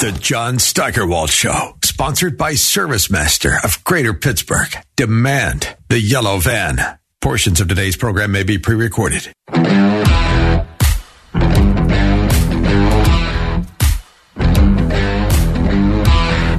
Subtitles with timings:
[0.00, 4.74] The John Steigerwald Show, sponsored by ServiceMaster of Greater Pittsburgh.
[4.96, 6.80] Demand the yellow van.
[7.20, 9.30] Portions of today's program may be pre recorded.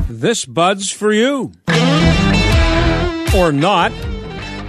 [0.08, 1.52] This bud's for you.
[3.36, 3.92] Or not.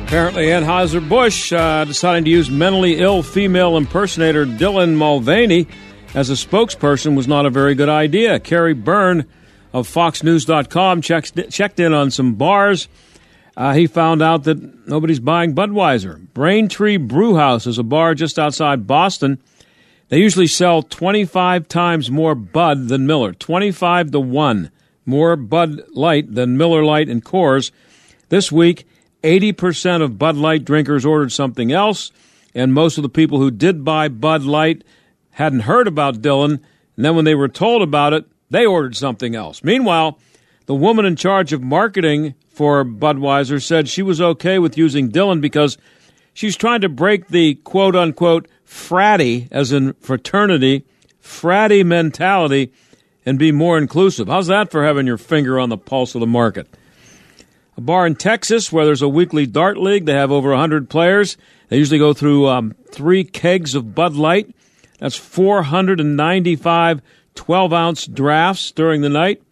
[0.07, 5.67] Apparently, Anheuser-Busch uh, deciding to use mentally ill female impersonator Dylan Mulvaney
[6.15, 8.39] as a spokesperson was not a very good idea.
[8.39, 9.27] Kerry Byrne
[9.73, 12.89] of FoxNews.com checked, checked in on some bars.
[13.57, 16.27] Uh, he found out that nobody's buying Budweiser.
[16.33, 19.39] Braintree Brewhouse is a bar just outside Boston.
[20.09, 24.71] They usually sell 25 times more Bud than Miller, 25 to 1
[25.05, 27.73] more Bud Light than Miller Lite and Coors.
[28.29, 28.87] This week,
[29.23, 32.13] 80% of Bud Light drinkers ordered something else,
[32.55, 34.85] and most of the people who did buy Bud Light
[35.33, 36.61] hadn't heard about Dylan,
[36.97, 39.65] and then when they were told about it, they ordered something else.
[39.65, 40.19] Meanwhile,
[40.67, 45.41] the woman in charge of marketing for Budweiser said she was okay with using Dylan
[45.41, 45.79] because
[46.35, 50.85] she's trying to break the quote unquote fratty, as in fraternity,
[51.23, 52.73] fratty mentality
[53.25, 54.29] and be more inclusive.
[54.29, 56.69] How's that for having your finger on the pulse of the market?
[57.77, 60.05] A bar in Texas where there's a weekly dart league.
[60.05, 61.37] They have over 100 players.
[61.69, 64.55] They usually go through um, three kegs of Bud Light.
[65.03, 67.03] That's 495
[67.35, 69.43] 12 ounce drafts during the night.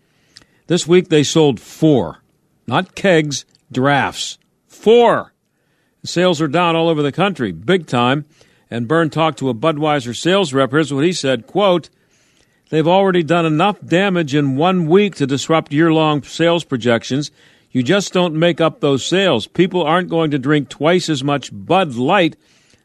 [0.69, 2.23] This week they sold four,
[2.69, 4.39] not kegs, drafts.
[4.69, 5.35] Four.
[6.05, 8.27] Sales are down all over the country, big time.
[8.71, 10.71] And Byrne talked to a Budweiser sales rep.
[10.71, 11.91] Here's what he said, quote,
[12.69, 17.33] They've already done enough damage in one week to disrupt year long sales projections.
[17.73, 19.49] You just don't make up those sales.
[19.49, 22.37] People aren't going to drink twice as much Bud Light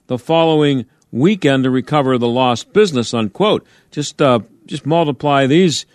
[0.07, 3.13] the following weekend to recover the lost business.
[3.13, 3.65] Unquote.
[3.91, 5.85] Just uh, just multiply these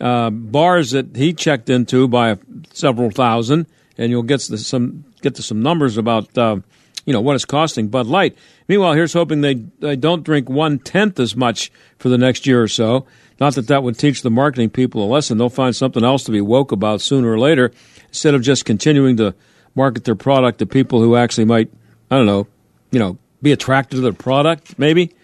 [0.00, 2.38] uh, bars that he checked into by
[2.72, 6.56] several thousand, and you'll get to some get to some numbers about uh,
[7.04, 8.36] you know what it's costing Bud Light.
[8.68, 12.62] Meanwhile, here's hoping they they don't drink one tenth as much for the next year
[12.62, 13.06] or so.
[13.40, 15.38] Not that that would teach the marketing people a lesson.
[15.38, 17.72] They'll find something else to be woke about sooner or later,
[18.08, 19.34] instead of just continuing to
[19.74, 21.70] market their product to people who actually might
[22.10, 22.46] I don't know
[22.90, 25.14] you know be attracted to their product maybe.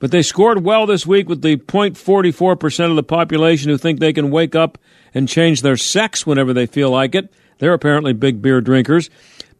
[0.00, 4.12] But they scored well this week with the 0.44% of the population who think they
[4.12, 4.76] can wake up
[5.14, 7.32] and change their sex whenever they feel like it.
[7.58, 9.10] They're apparently big beer drinkers.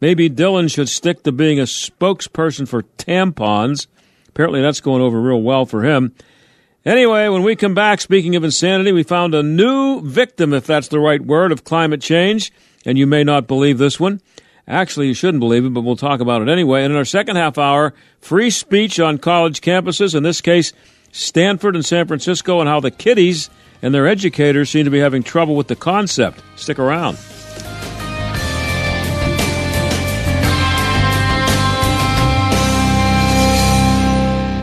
[0.01, 3.87] Maybe Dylan should stick to being a spokesperson for tampons.
[4.31, 6.13] Apparently, that's going over real well for him.
[6.85, 10.89] Anyway, when we come back, speaking of insanity, we found a new victim, if that's
[10.89, 12.53] the right word, of climate change.
[12.85, 14.21] And you may not believe this one.
[14.67, 16.85] Actually, you shouldn't believe it, but we'll talk about it anyway.
[16.85, 20.73] And in our second half hour, free speech on college campuses, in this case,
[21.11, 23.51] Stanford and San Francisco, and how the kiddies
[23.83, 26.43] and their educators seem to be having trouble with the concept.
[26.57, 27.19] Stick around.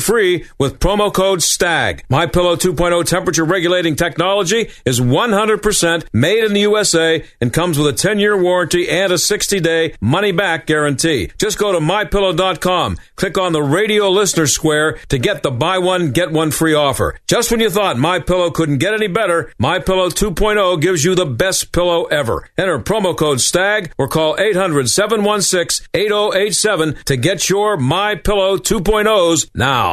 [0.00, 2.04] free free with promo code STAG.
[2.08, 7.88] My Pillow 2.0 temperature regulating technology is 100% made in the USA and comes with
[7.88, 11.32] a 10-year warranty and a 60-day money-back guarantee.
[11.38, 16.12] Just go to mypillow.com, click on the radio listener square to get the buy one
[16.12, 17.18] get one free offer.
[17.26, 21.14] Just when you thought My Pillow couldn't get any better, My Pillow 2.0 gives you
[21.14, 22.48] the best pillow ever.
[22.56, 29.83] Enter promo code STAG or call 800-716-8087 to get your My Pillow 2.0s now.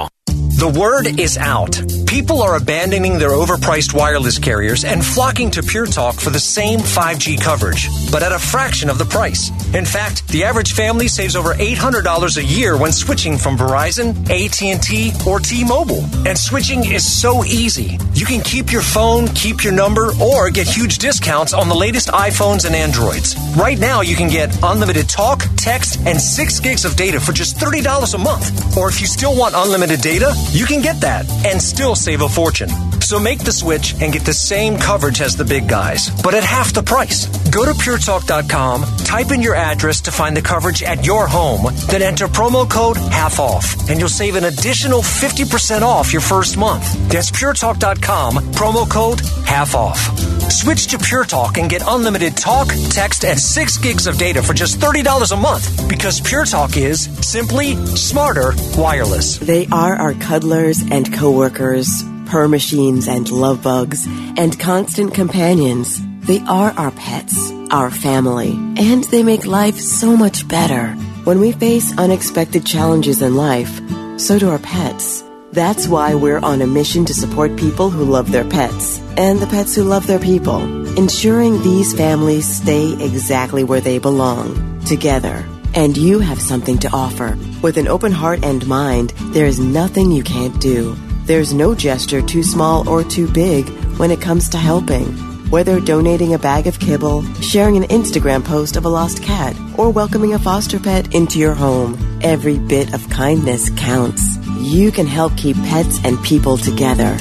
[0.61, 1.81] The word is out.
[2.05, 6.77] People are abandoning their overpriced wireless carriers and flocking to Pure Talk for the same
[6.81, 9.49] 5G coverage, but at a fraction of the price.
[9.73, 15.13] In fact, the average family saves over $800 a year when switching from Verizon, AT&T,
[15.25, 16.05] or T-Mobile.
[16.27, 17.97] And switching is so easy.
[18.13, 22.09] You can keep your phone, keep your number, or get huge discounts on the latest
[22.09, 23.35] iPhones and Androids.
[23.57, 27.57] Right now, you can get unlimited talk, text, and 6 gigs of data for just
[27.57, 28.77] $30 a month.
[28.77, 32.27] Or if you still want unlimited data, You can get that and still save a
[32.27, 32.69] fortune.
[32.99, 36.43] So make the switch and get the same coverage as the big guys, but at
[36.43, 37.25] half the price.
[37.49, 42.01] Go to puretalk.com, type in your address to find the coverage at your home, then
[42.01, 46.83] enter promo code half off, and you'll save an additional 50% off your first month.
[47.09, 50.40] That's puretalk.com, promo code half off.
[50.51, 54.53] Switch to Pure Talk and get unlimited talk, text, and 6 gigs of data for
[54.53, 59.37] just $30 a month because Pure Talk is simply smarter wireless.
[59.37, 64.05] They are our cuddlers and coworkers, purr machines and love bugs,
[64.37, 66.01] and constant companions.
[66.27, 70.89] They are our pets, our family, and they make life so much better.
[71.23, 73.79] When we face unexpected challenges in life,
[74.17, 75.23] so do our pets.
[75.51, 79.47] That's why we're on a mission to support people who love their pets and the
[79.47, 80.61] pets who love their people,
[80.97, 85.45] ensuring these families stay exactly where they belong, together.
[85.73, 87.37] And you have something to offer.
[87.61, 90.95] With an open heart and mind, there is nothing you can't do.
[91.25, 95.11] There's no gesture too small or too big when it comes to helping.
[95.49, 99.89] Whether donating a bag of kibble, sharing an Instagram post of a lost cat, or
[99.89, 104.40] welcoming a foster pet into your home, every bit of kindness counts.
[104.61, 107.17] You can help keep pets and people together.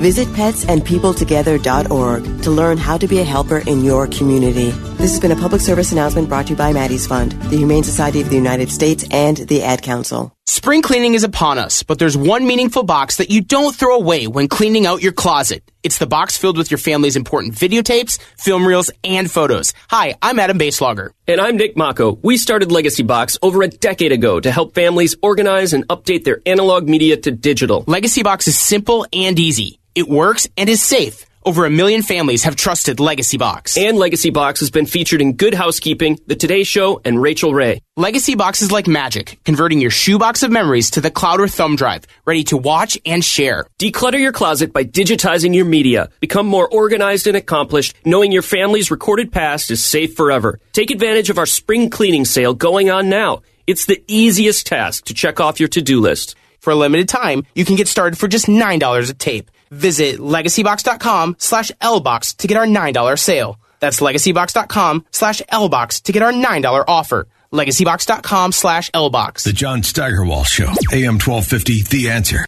[0.00, 4.72] Visit petsandpeopletogether.org to learn how to be a helper in your community.
[5.00, 7.84] This has been a public service announcement brought to you by Maddie's Fund, the Humane
[7.84, 10.30] Society of the United States, and the Ad Council.
[10.44, 14.26] Spring cleaning is upon us, but there's one meaningful box that you don't throw away
[14.26, 15.62] when cleaning out your closet.
[15.82, 19.72] It's the box filled with your family's important videotapes, film reels, and photos.
[19.88, 21.12] Hi, I'm Adam Boeselager.
[21.26, 22.18] And I'm Nick Mako.
[22.22, 26.42] We started Legacy Box over a decade ago to help families organize and update their
[26.44, 27.84] analog media to digital.
[27.86, 29.80] Legacy Box is simple and easy.
[29.94, 31.24] It works and is safe.
[31.42, 33.78] Over a million families have trusted Legacy Box.
[33.78, 37.80] And Legacy Box has been featured in Good Housekeeping, The Today Show, and Rachael Ray.
[37.96, 41.76] Legacy Box is like magic, converting your shoebox of memories to the cloud or thumb
[41.76, 43.66] drive, ready to watch and share.
[43.78, 46.10] Declutter your closet by digitizing your media.
[46.20, 50.60] Become more organized and accomplished, knowing your family's recorded past is safe forever.
[50.72, 53.40] Take advantage of our spring cleaning sale going on now.
[53.66, 56.34] It's the easiest task to check off your to-do list.
[56.58, 59.50] For a limited time, you can get started for just $9 a tape.
[59.70, 63.58] Visit legacybox.com slash lbox to get our $9 sale.
[63.78, 67.28] That's legacybox.com slash lbox to get our $9 offer.
[67.52, 69.44] legacybox.com slash lbox.
[69.44, 72.46] The John Steigerwald Show, AM 1250, The Answer.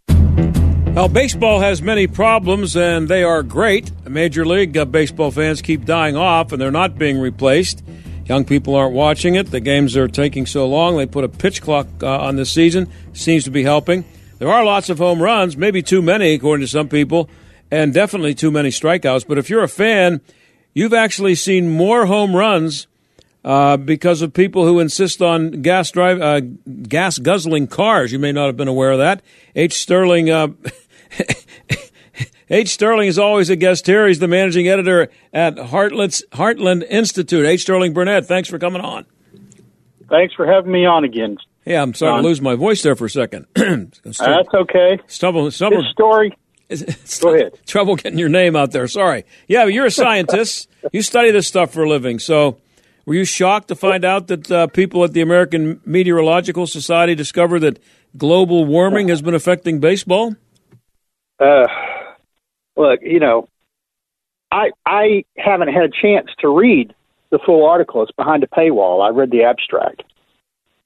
[0.94, 3.90] Well, baseball has many problems, and they are great.
[4.06, 7.82] Major League uh, Baseball fans keep dying off, and they're not being replaced.
[8.26, 9.50] Young people aren't watching it.
[9.50, 10.98] The games are taking so long.
[10.98, 12.88] They put a pitch clock uh, on this season.
[13.14, 14.04] Seems to be helping.
[14.42, 17.30] There are lots of home runs, maybe too many, according to some people,
[17.70, 19.24] and definitely too many strikeouts.
[19.24, 20.20] But if you're a fan,
[20.74, 22.88] you've actually seen more home runs
[23.44, 26.40] uh, because of people who insist on gas drive, uh,
[26.88, 28.10] gas guzzling cars.
[28.10, 29.22] You may not have been aware of that.
[29.54, 29.74] H.
[29.74, 30.28] Sterling.
[30.28, 30.48] Uh,
[32.50, 32.70] H.
[32.70, 34.08] Sterling is always a guest here.
[34.08, 37.46] He's the managing editor at Heartland's, Heartland Institute.
[37.46, 37.60] H.
[37.60, 39.06] Sterling Burnett, thanks for coming on.
[40.08, 41.38] Thanks for having me on again.
[41.64, 42.22] Yeah, I'm sorry John.
[42.22, 43.46] to lose my voice there for a second.
[43.54, 44.98] That's okay.
[45.06, 46.36] Stumble, stumble, This story.
[47.20, 47.58] Go ahead.
[47.66, 48.86] trouble getting your name out there.
[48.88, 49.24] Sorry.
[49.46, 50.68] Yeah, but you're a scientist.
[50.92, 52.18] you study this stuff for a living.
[52.18, 52.58] So,
[53.04, 57.60] were you shocked to find out that uh, people at the American Meteorological Society discovered
[57.60, 57.78] that
[58.16, 60.34] global warming has been affecting baseball?
[61.40, 61.66] Uh,
[62.76, 63.48] look, you know,
[64.52, 66.94] I I haven't had a chance to read
[67.30, 68.02] the full article.
[68.02, 69.04] It's behind a paywall.
[69.04, 70.04] I read the abstract,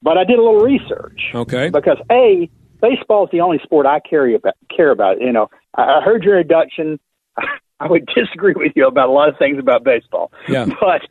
[0.01, 1.31] but I did a little research.
[1.33, 1.69] Okay.
[1.69, 2.49] Because a
[2.81, 4.55] baseball is the only sport I care about.
[4.75, 5.21] Care about.
[5.21, 6.99] You know, I, I heard your introduction.
[7.79, 10.31] I would disagree with you about a lot of things about baseball.
[10.47, 10.65] Yeah.
[10.79, 11.01] But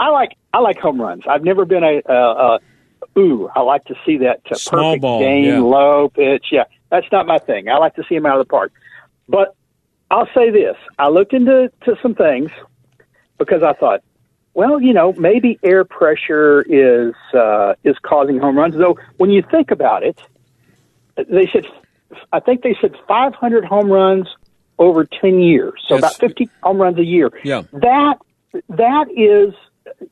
[0.00, 1.22] I like I like home runs.
[1.28, 2.60] I've never been a, a, a
[3.18, 3.48] ooh.
[3.54, 5.60] I like to see that uh, Small perfect ball, game, yeah.
[5.60, 6.46] low pitch.
[6.50, 7.68] Yeah, that's not my thing.
[7.68, 8.72] I like to see them out of the park.
[9.28, 9.54] But
[10.10, 12.50] I'll say this: I looked into to some things
[13.38, 14.02] because I thought,
[14.54, 18.74] well, you know, maybe air pressure is uh, is causing home runs.
[18.76, 20.20] Though when you think about it,
[21.16, 21.66] they said,
[22.32, 24.26] I think they said 500 home runs
[24.78, 27.30] over 10 years, so That's- about 50 home runs a year.
[27.44, 27.62] Yeah.
[27.72, 28.14] That
[28.68, 29.54] that is,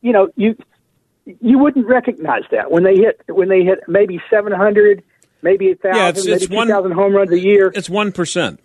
[0.00, 0.56] you know, you
[1.24, 5.02] you wouldn't recognize that when they hit when they hit maybe 700,
[5.42, 7.70] maybe a thousand, Yeah, it's- maybe one- 2,000 home runs a year.
[7.74, 8.58] It's 1%.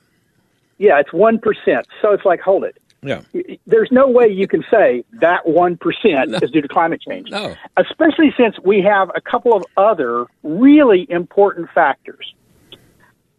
[0.80, 1.88] Yeah, it's one percent.
[2.02, 2.78] So it's like, hold it.
[3.04, 3.22] Yeah.
[3.66, 7.30] There's no way you can say that one percent is due to climate change.
[7.30, 7.56] No.
[7.78, 12.34] Especially since we have a couple of other really important factors.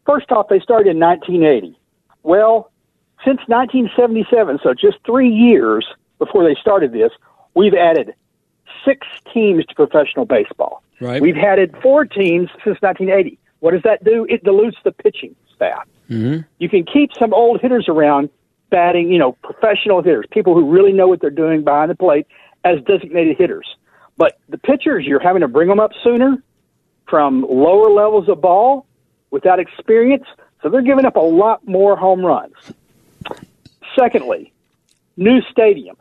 [0.07, 1.79] First off, they started in 1980.
[2.23, 2.71] Well,
[3.25, 5.87] since 1977, so just three years
[6.19, 7.11] before they started this,
[7.55, 8.15] we've added
[8.85, 10.83] six teams to professional baseball.
[11.01, 11.21] Right.
[11.21, 13.39] We've added four teams since 1980.
[13.61, 14.27] What does that do?
[14.29, 15.87] It dilutes the pitching staff.
[16.09, 16.43] Mm-hmm.
[16.59, 18.31] You can keep some old hitters around
[18.71, 22.27] batting, you know, professional hitters, people who really know what they're doing behind the plate
[22.65, 23.67] as designated hitters.
[24.17, 26.43] But the pitchers, you're having to bring them up sooner
[27.09, 28.87] from lower levels of ball
[29.31, 30.25] without experience,
[30.63, 32.55] so they're giving up a lot more home runs.
[33.99, 34.53] Secondly,
[35.17, 35.97] new stadiums.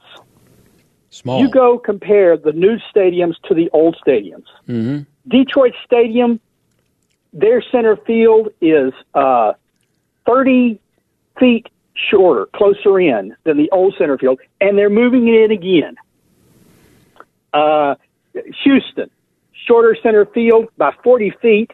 [1.09, 1.39] Small.
[1.39, 4.45] You go compare the new stadiums to the old stadiums.
[4.67, 5.03] Mm-hmm.
[5.29, 6.39] Detroit Stadium,
[7.33, 9.53] their center field is uh,
[10.25, 10.79] 30
[11.39, 11.67] feet
[12.09, 15.95] shorter, closer in than the old center field, and they're moving it in again.
[17.53, 17.95] Uh,
[18.63, 19.09] Houston,
[19.65, 21.71] shorter center field by 40 feet.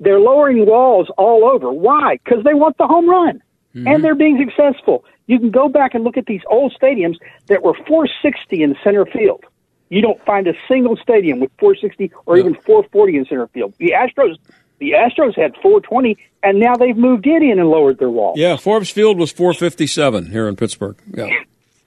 [0.00, 1.72] They're lowering walls all over.
[1.72, 2.18] Why?
[2.22, 3.42] Because they want the home run,
[3.86, 5.04] and they're being successful.
[5.26, 9.06] You can go back and look at these old stadiums that were 460 in center
[9.06, 9.44] field.
[9.88, 13.74] You don't find a single stadium with 460 or even 440 in center field.
[13.78, 14.36] The Astros,
[14.78, 18.34] the Astros had 420, and now they've moved it in and lowered their wall.
[18.36, 20.96] Yeah, Forbes Field was 457 here in Pittsburgh.
[21.12, 21.30] Yeah.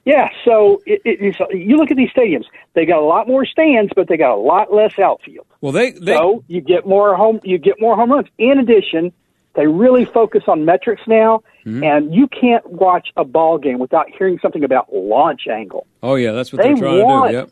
[0.04, 3.92] Yeah, so it, it, you look at these stadiums; they got a lot more stands,
[3.94, 5.44] but they got a lot less outfield.
[5.60, 8.26] Well, they, they so you get more home you get more home runs.
[8.38, 9.12] In addition,
[9.52, 11.84] they really focus on metrics now, Mm-hmm.
[11.84, 15.86] and you can't watch a ball game without hearing something about launch angle.
[16.02, 17.38] Oh yeah, that's what They are trying want- to do.
[17.40, 17.50] Yep.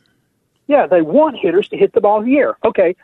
[0.68, 2.56] Yeah, they want hitters to hit the ball in the air.
[2.64, 2.96] Okay,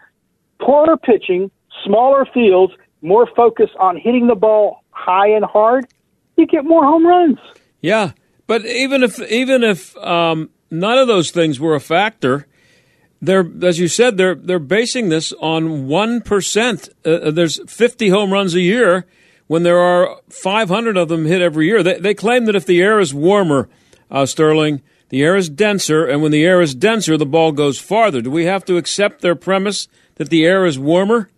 [0.61, 1.51] poorer pitching,
[1.85, 5.87] smaller fields, more focus on hitting the ball high and hard.
[6.37, 7.39] You get more home runs.
[7.81, 8.13] Yeah,
[8.47, 12.47] but even if even if um, none of those things were a factor,
[13.21, 16.89] they're as you said they're they're basing this on one percent.
[17.05, 19.07] Uh, there's 50 home runs a year
[19.47, 21.83] when there are 500 of them hit every year.
[21.83, 23.69] They, they claim that if the air is warmer,
[24.11, 27.79] uh, Sterling, the air is denser, and when the air is denser, the ball goes
[27.79, 28.23] farther.
[28.23, 31.29] Do we have to accept their premise that the air is warmer?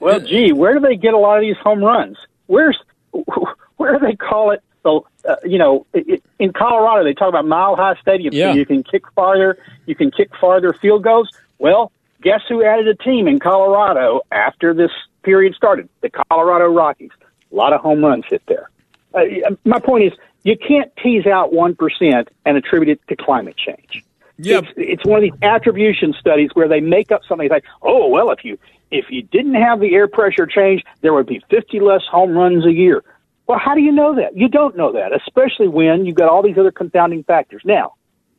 [0.00, 2.16] Well, gee, where do they get a lot of these home runs?
[2.46, 2.78] Where's
[3.76, 4.62] where do they call it?
[4.82, 8.32] The uh, you know, i i in Colorado they talk about mile high stadiums.
[8.32, 8.52] Yeah.
[8.52, 11.28] So you can kick farther, you can kick farther field goals.
[11.58, 14.90] Well, guess who added a team in Colorado after this
[15.22, 15.88] period started?
[16.00, 17.10] The Colorado Rockies.
[17.52, 18.70] A lot of home runs hit there.
[19.14, 23.56] Uh, my point is, you can't tease out one percent and attribute it to climate
[23.56, 24.04] change.
[24.42, 24.58] Yeah.
[24.58, 28.30] It's, it's one of these attribution studies where they make up something like, oh well,
[28.30, 28.58] if you
[28.90, 32.66] if you didn't have the air pressure change, there would be 50 less home runs
[32.66, 33.02] a year.
[33.46, 34.36] Well, how do you know that?
[34.36, 37.62] You don't know that, especially when you've got all these other confounding factors.
[37.64, 37.94] Now,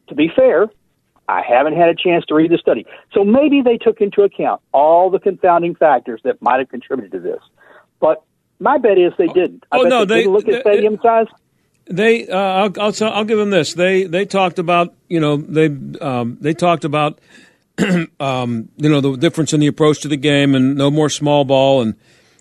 [0.07, 0.67] to be fair,
[1.27, 4.61] I haven't had a chance to read the study, so maybe they took into account
[4.73, 7.41] all the confounding factors that might have contributed to this.
[7.99, 8.23] But
[8.59, 9.65] my bet is they didn't.
[9.71, 11.27] I oh, bet no, they, they- didn't look at stadium size.
[11.85, 13.73] They, uh, I'll, I'll, I'll give them this.
[13.73, 15.65] They, they talked about, you know, they,
[15.99, 17.19] um, they talked about,
[18.19, 21.43] um, you know, the difference in the approach to the game and no more small
[21.43, 21.95] ball and,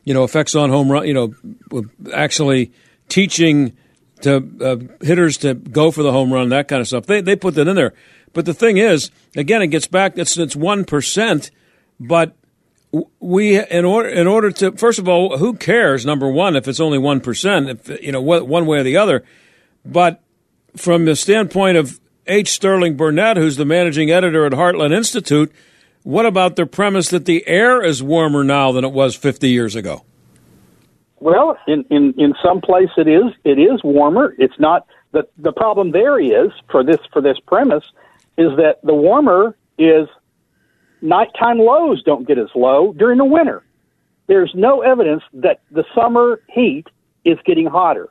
[0.05, 1.07] you know, effects on home run.
[1.07, 2.73] You know, actually
[3.09, 3.77] teaching
[4.23, 7.07] to uh, hitters to go for the home run, that kind of stuff.
[7.07, 7.95] They, they put that in there.
[8.33, 10.17] But the thing is, again, it gets back.
[10.17, 11.51] It's it's one percent,
[12.01, 12.35] but
[13.21, 16.05] we in order in order to first of all, who cares?
[16.05, 19.25] Number one, if it's only one percent, if you know one way or the other.
[19.85, 20.23] But
[20.77, 22.51] from the standpoint of H.
[22.51, 25.53] Sterling Burnett, who's the managing editor at Heartland Institute,
[26.03, 29.75] what about the premise that the air is warmer now than it was 50 years
[29.75, 30.05] ago?
[31.19, 34.35] Well, in, in, in some place it is it is warmer.
[34.39, 37.85] It's not the the problem there is for this for this premise
[38.37, 40.09] is that the warmer is
[41.03, 43.63] nighttime lows don't get as low during the winter.
[44.29, 46.87] There's no evidence that the summer heat
[47.25, 48.09] is getting hotter.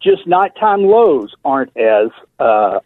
[0.00, 2.08] Just nighttime lows aren't as
[2.38, 2.80] uh,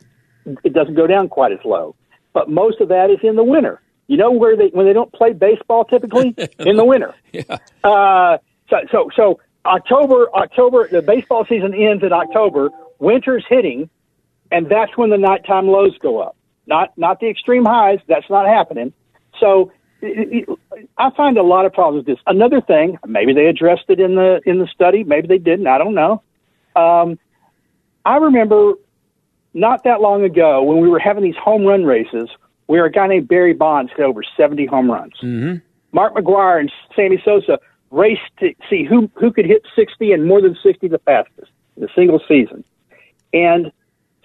[0.64, 1.94] it doesn't go down quite as low.
[2.32, 3.80] But most of that is in the winter.
[4.06, 7.14] You know where they when they don't play baseball typically in the winter.
[7.32, 7.58] Yeah.
[7.84, 12.70] Uh, so, so, so October, October, the baseball season ends in October.
[12.98, 13.90] Winter's hitting,
[14.50, 16.36] and that's when the nighttime lows go up.
[16.66, 17.98] Not, not the extreme highs.
[18.06, 18.92] That's not happening.
[19.40, 20.58] So, it, it,
[20.96, 22.22] I find a lot of problems with this.
[22.26, 25.04] Another thing, maybe they addressed it in the in the study.
[25.04, 25.66] Maybe they didn't.
[25.66, 26.22] I don't know.
[26.76, 27.18] Um,
[28.04, 28.74] I remember
[29.52, 32.28] not that long ago when we were having these home run races,
[32.66, 35.14] where a guy named Barry Bonds hit over 70 home runs.
[35.22, 35.56] Mm-hmm.
[35.92, 37.58] Mark McGwire and Sammy Sosa
[37.90, 41.84] raced to see who who could hit 60 and more than 60 the fastest in
[41.84, 42.64] a single season.
[43.32, 43.72] And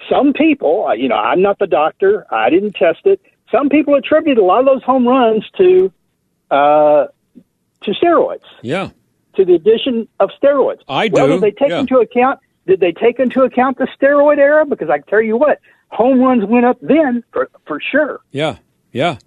[0.09, 3.19] some people, you know, I'm not the doctor, I didn't test it.
[3.51, 5.91] Some people attribute a lot of those home runs to
[6.51, 7.05] uh,
[7.81, 8.89] to steroids, Yeah.
[9.35, 10.79] to the addition of steroids.
[10.87, 11.79] I Well, do, did they take yeah.
[11.79, 12.39] into account?
[12.67, 14.65] Did they take into account the steroid era?
[14.65, 15.59] Because I tell you what,
[15.89, 18.21] home runs went up then for for sure.
[18.31, 18.57] Yeah,
[18.91, 19.17] yeah.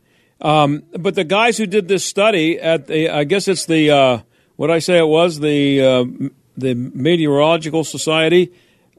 [0.40, 4.18] Um, but the guys who did this study at the, I guess it's the, uh,
[4.54, 6.04] what I say it was, the uh,
[6.56, 8.52] the Meteorological Society,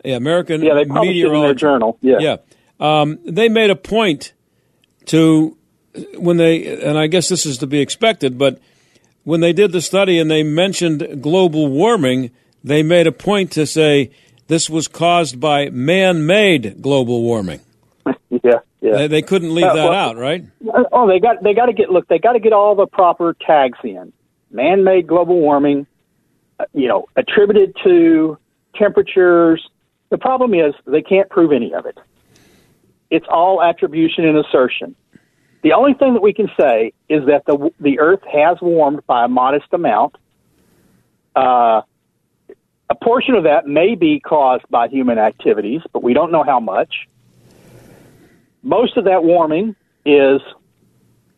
[0.04, 1.98] the American yeah, they published in their journal.
[2.02, 2.38] Yeah, yeah.
[2.80, 4.34] Um, they made a point
[5.10, 5.58] to
[6.18, 8.60] when they, and I guess this is to be expected, but
[9.24, 12.32] when they did the study and they mentioned global warming,
[12.64, 14.12] they made a point to say
[14.48, 17.60] this was caused by man-made global warming.
[18.30, 18.98] yeah, yeah.
[18.98, 20.46] They, they couldn't leave uh, that well, out, right?
[20.92, 22.08] Oh, they got they got to get look.
[22.08, 24.14] They got to get all the proper tags in.
[24.52, 25.86] Man-made global warming,
[26.60, 28.38] uh, you know, attributed to
[28.76, 29.68] temperatures.
[30.10, 31.98] The problem is they can't prove any of it.
[33.12, 34.96] It's all attribution and assertion.
[35.62, 39.26] The only thing that we can say is that the the Earth has warmed by
[39.26, 40.16] a modest amount.
[41.36, 41.82] Uh,
[42.90, 46.60] a portion of that may be caused by human activities, but we don't know how
[46.60, 47.08] much.
[48.64, 49.76] Most of that warming
[50.06, 50.42] is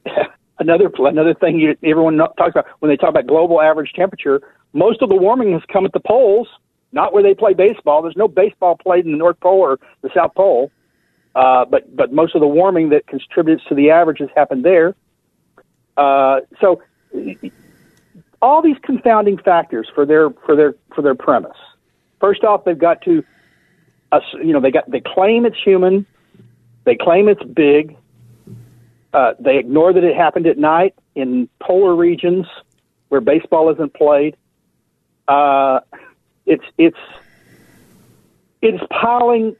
[0.59, 4.41] another another thing you, everyone talks about when they talk about global average temperature.
[4.73, 6.47] Most of the warming has come at the poles,
[6.91, 8.01] not where they play baseball.
[8.01, 10.71] There's no baseball played in the North Pole or the South Pole.
[11.33, 14.95] Uh, but but most of the warming that contributes to the averages happened there.
[15.95, 16.81] Uh, so
[18.41, 21.57] all these confounding factors for their for their for their premise.
[22.19, 23.23] First off, they've got to,
[24.33, 26.05] you know, they got they claim it's human,
[26.83, 27.97] they claim it's big.
[29.13, 32.45] Uh, they ignore that it happened at night in polar regions
[33.09, 34.38] where baseball isn't played.
[35.27, 35.79] Uh,
[36.45, 36.97] it's it's
[38.61, 39.55] it's piling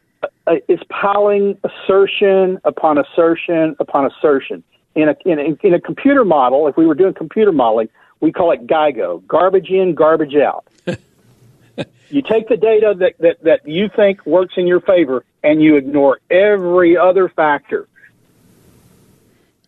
[0.68, 4.64] is piling assertion upon assertion upon assertion.
[4.94, 7.88] In a, in a, in a computer model, if we were doing computer modeling,
[8.20, 10.66] we call it GIGO, garbage in, garbage out.
[12.10, 15.78] you take the data that, that, that you think works in your favor and you
[15.78, 17.88] ignore every other factor.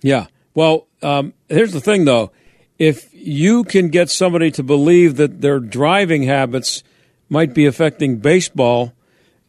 [0.02, 0.28] Yeah.
[0.54, 2.32] Well, um, here's the thing, though.
[2.78, 6.84] If you can get somebody to believe that their driving habits
[7.30, 8.94] might be affecting baseball,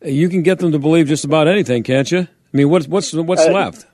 [0.05, 2.21] you can get them to believe just about anything, can't you?
[2.21, 3.87] I mean, what's what's what's uh, left?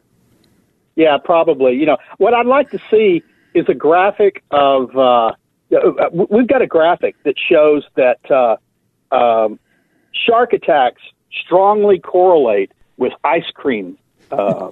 [0.97, 1.75] Yeah, probably.
[1.75, 3.23] You know, what I'd like to see
[3.55, 4.97] is a graphic of.
[4.97, 5.33] Uh,
[5.73, 8.57] uh we've got a graphic that shows that uh,
[9.14, 9.59] um,
[10.12, 11.02] shark attacks
[11.45, 13.97] strongly correlate with ice cream
[14.31, 14.71] uh,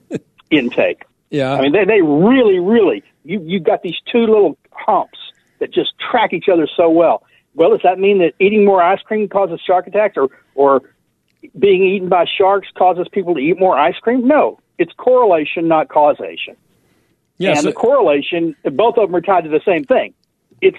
[0.50, 1.04] intake.
[1.30, 5.18] Yeah, I mean they they really really you you got these two little humps
[5.60, 7.22] that just track each other so well.
[7.54, 10.82] Well, does that mean that eating more ice cream causes shark attacks, or or
[11.58, 14.26] being eaten by sharks causes people to eat more ice cream?
[14.26, 16.56] No, it's correlation, not causation.
[17.38, 20.14] Yes, and the correlation, both of them are tied to the same thing.
[20.60, 20.78] It's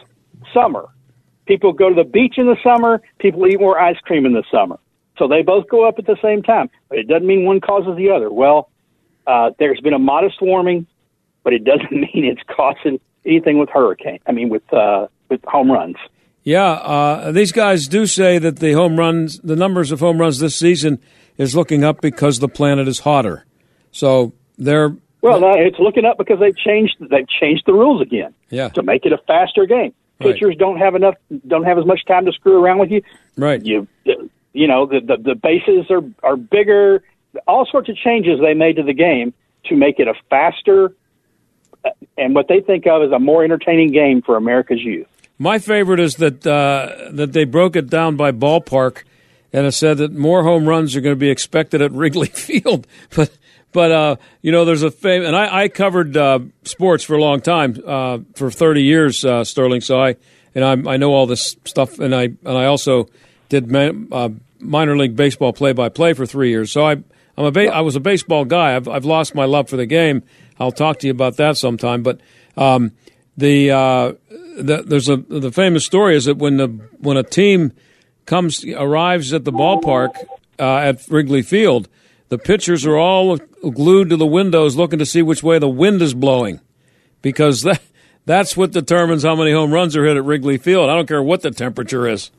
[0.53, 0.87] summer.
[1.45, 3.01] People go to the beach in the summer.
[3.19, 4.79] People eat more ice cream in the summer.
[5.17, 6.69] So they both go up at the same time.
[6.89, 8.31] But it doesn't mean one causes the other.
[8.31, 8.69] Well,
[9.27, 10.87] uh, there's been a modest warming,
[11.43, 14.19] but it doesn't mean it's causing anything with hurricane.
[14.25, 15.97] I mean, with uh, with home runs.
[16.43, 20.39] Yeah, uh, these guys do say that the home runs, the numbers of home runs
[20.39, 20.99] this season
[21.37, 23.45] is looking up because the planet is hotter.
[23.91, 28.33] So they're well, no, it's looking up because they've changed they've changed the rules again.
[28.49, 28.69] Yeah.
[28.69, 29.93] to make it a faster game.
[30.19, 30.57] Pitchers right.
[30.57, 31.15] don't have enough
[31.47, 33.01] don't have as much time to screw around with you.
[33.37, 33.63] Right.
[33.63, 33.87] You
[34.51, 37.03] you know the the, the bases are are bigger.
[37.47, 39.33] All sorts of changes they made to the game
[39.65, 40.93] to make it a faster
[41.85, 45.07] uh, and what they think of as a more entertaining game for America's youth.
[45.39, 49.03] My favorite is that uh, that they broke it down by ballpark,
[49.51, 52.87] and it said that more home runs are going to be expected at Wrigley Field.
[53.15, 53.31] But
[53.71, 57.21] but uh, you know, there's a fame, and I, I covered uh, sports for a
[57.21, 59.81] long time, uh, for 30 years, uh, Sterling.
[59.81, 60.15] So I
[60.55, 63.09] and I, I know all this stuff, and I and I also
[63.49, 66.71] did man, uh, minor league baseball play by play for three years.
[66.71, 66.91] So I
[67.37, 68.75] I'm a ba- I was a baseball guy.
[68.75, 70.23] I've I've lost my love for the game.
[70.59, 72.03] I'll talk to you about that sometime.
[72.03, 72.21] But
[72.55, 72.91] um,
[73.35, 73.71] the
[74.55, 76.67] the, there's a the famous story is that when the
[76.99, 77.71] when a team
[78.25, 80.15] comes arrives at the ballpark
[80.59, 81.89] uh, at Wrigley Field,
[82.29, 86.01] the pitchers are all glued to the windows looking to see which way the wind
[86.01, 86.59] is blowing,
[87.21, 87.81] because that
[88.25, 90.89] that's what determines how many home runs are hit at Wrigley Field.
[90.89, 92.31] I don't care what the temperature is.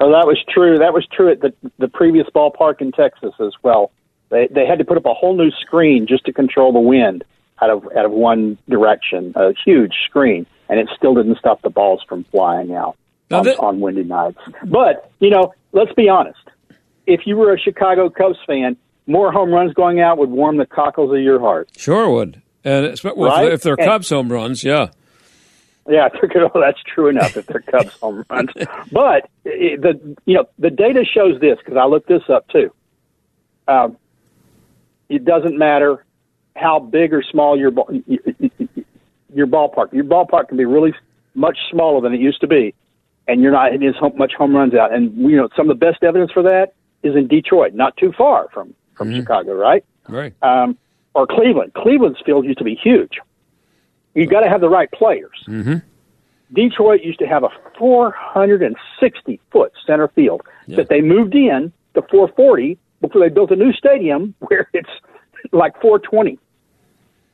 [0.00, 0.78] Oh, that was true.
[0.78, 3.90] That was true at the the previous ballpark in Texas as well.
[4.30, 7.24] They they had to put up a whole new screen just to control the wind
[7.60, 11.70] out of out of one direction, a huge screen and it still didn't stop the
[11.70, 12.96] balls from flying out
[13.30, 14.38] on, that- on windy nights.
[14.66, 16.38] But you know, let's be honest.
[17.06, 18.76] If you were a Chicago Cubs fan,
[19.06, 21.70] more home runs going out would warm the cockles of your heart.
[21.76, 23.52] Sure would, and well, right?
[23.52, 24.88] if they're and, Cubs home runs, yeah.
[25.88, 26.08] Yeah,
[26.54, 28.50] that's true enough if they're Cubs home runs.
[28.92, 32.72] But the you know the data shows this because I looked this up too.
[33.66, 33.96] Um,
[35.08, 36.04] it doesn't matter
[36.54, 37.88] how big or small your ball,
[39.34, 39.92] your ballpark.
[39.92, 40.94] Your ballpark can be really
[41.34, 42.74] much smaller than it used to be,
[43.26, 44.92] and you're not hitting as much home runs out.
[44.92, 48.12] And you know some of the best evidence for that is in Detroit, not too
[48.16, 49.20] far from from mm-hmm.
[49.20, 49.84] Chicago, right?
[50.08, 50.34] Right.
[50.42, 50.76] Um,
[51.14, 51.74] or Cleveland.
[51.74, 53.18] Cleveland's field used to be huge.
[54.14, 55.44] You've got to have the right players.
[55.46, 55.76] Mm-hmm.
[56.52, 60.76] Detroit used to have a 460 foot center field yeah.
[60.76, 64.88] that they moved in to 440 before they built a new stadium where it's
[65.52, 66.38] like 420.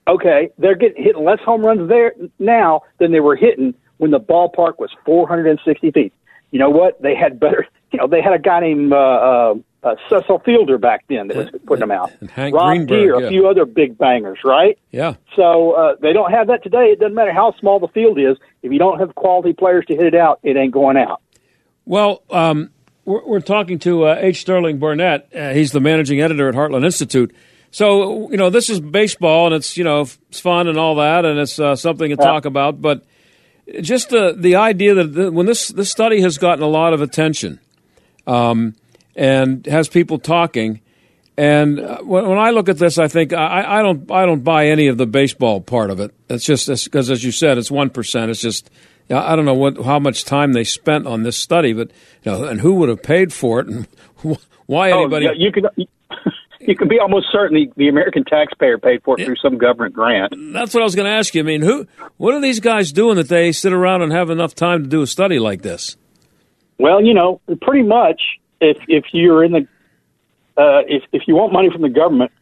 [0.06, 4.20] Okay, they're getting hitting less home runs there now than they were hitting when the
[4.20, 6.12] ballpark was 460 feet.
[6.50, 7.00] You know what?
[7.00, 7.66] They had better.
[7.92, 11.36] You know, they had a guy named uh, uh, uh, Cecil Fielder back then that
[11.36, 12.10] was putting them out.
[12.20, 13.26] And Hank Rob Greenberg, Deer, yeah.
[13.26, 14.76] a few other big bangers, right?
[14.90, 15.14] Yeah.
[15.36, 16.86] So uh, they don't have that today.
[16.86, 18.36] It doesn't matter how small the field is.
[18.64, 21.22] If you don't have quality players to hit it out, it ain't going out.
[21.84, 22.70] Well, um,
[23.04, 24.40] we're, we're, talking to uh, H.
[24.40, 25.28] Sterling Burnett.
[25.32, 27.32] Uh, he's the managing editor at Heartland Institute.
[27.74, 31.24] So you know, this is baseball, and it's you know it's fun and all that,
[31.24, 32.80] and it's uh, something to talk about.
[32.80, 33.04] But
[33.80, 37.02] just the the idea that the, when this this study has gotten a lot of
[37.02, 37.58] attention.
[38.26, 38.76] Um,
[39.16, 40.80] and has people talking.
[41.36, 44.44] And uh, when, when I look at this, I think I, I don't I don't
[44.44, 46.14] buy any of the baseball part of it.
[46.28, 48.30] It's just because, as you said, it's one percent.
[48.30, 48.70] It's just
[49.10, 51.90] I don't know what how much time they spent on this study, but
[52.22, 53.88] you know, and who would have paid for it, and
[54.66, 55.26] why anybody?
[55.26, 55.64] Oh, yeah, you can
[56.66, 59.26] you can be almost certain the, the American taxpayer paid for it yeah.
[59.26, 60.34] through some government grant.
[60.52, 61.42] That's what I was going to ask you.
[61.42, 64.54] I mean, who what are these guys doing that they sit around and have enough
[64.54, 65.96] time to do a study like this?
[66.78, 68.20] Well, you know, pretty much
[68.60, 69.68] if if you're in the
[70.56, 72.32] uh, if if you want money from the government,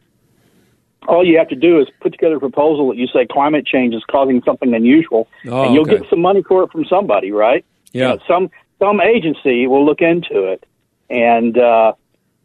[1.07, 3.93] all you have to do is put together a proposal that you say climate change
[3.93, 5.99] is causing something unusual, oh, and you'll okay.
[5.99, 7.65] get some money for it from somebody, right?
[7.91, 8.01] Yeah.
[8.01, 10.65] You know, some some agency will look into it,
[11.09, 11.93] and uh,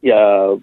[0.02, 0.56] yeah.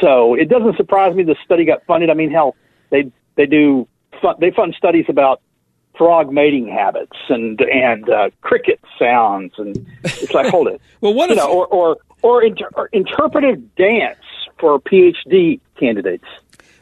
[0.00, 2.10] So it doesn't surprise me the study got funded.
[2.10, 2.56] I mean, hell,
[2.90, 3.88] they they do
[4.20, 5.40] fun, they fund studies about
[5.96, 10.80] frog mating habits and and uh, cricket sounds, and it's like, hold it.
[11.00, 14.18] well, what you if know, or or or, inter- or interpretive dance
[14.58, 16.24] for PhD candidates?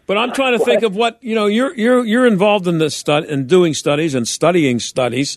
[0.06, 1.46] But I'm trying to think of what you know.
[1.46, 5.36] You're you're you're involved in this study and doing studies and studying studies.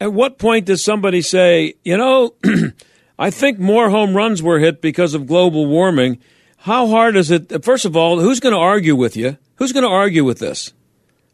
[0.00, 2.34] At what point does somebody say, you know,
[3.18, 6.18] I think more home runs were hit because of global warming?
[6.60, 7.64] How hard is it?
[7.64, 9.38] First of all, who's going to argue with you?
[9.56, 10.72] Who's going to argue with this?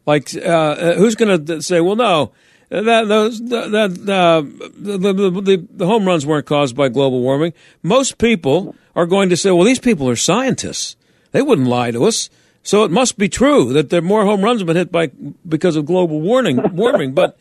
[0.07, 2.33] Like, uh, uh who's going to say, well, no,
[2.69, 4.43] that those that uh,
[4.77, 7.55] the, the, the, the home runs weren't caused by global warming.
[7.83, 10.97] Most people are going to say, well, these people are scientists.
[11.33, 12.31] They wouldn't lie to us.
[12.63, 15.11] So it must be true that there more home runs have been hit by
[15.49, 16.75] because of global warming.
[16.75, 17.15] warming.
[17.15, 17.39] But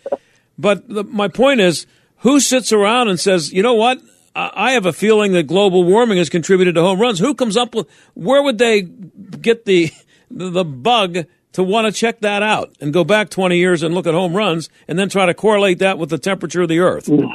[0.58, 1.86] but the, my point is,
[2.20, 4.00] who sits around and says, you know what?
[4.36, 7.20] I have a feeling that global warming has contributed to home runs.
[7.20, 7.88] Who comes up with?
[8.16, 9.92] Where would they get the
[10.30, 14.06] the bug to want to check that out and go back 20 years and look
[14.06, 17.08] at home runs and then try to correlate that with the temperature of the earth?
[17.08, 17.28] Hmm.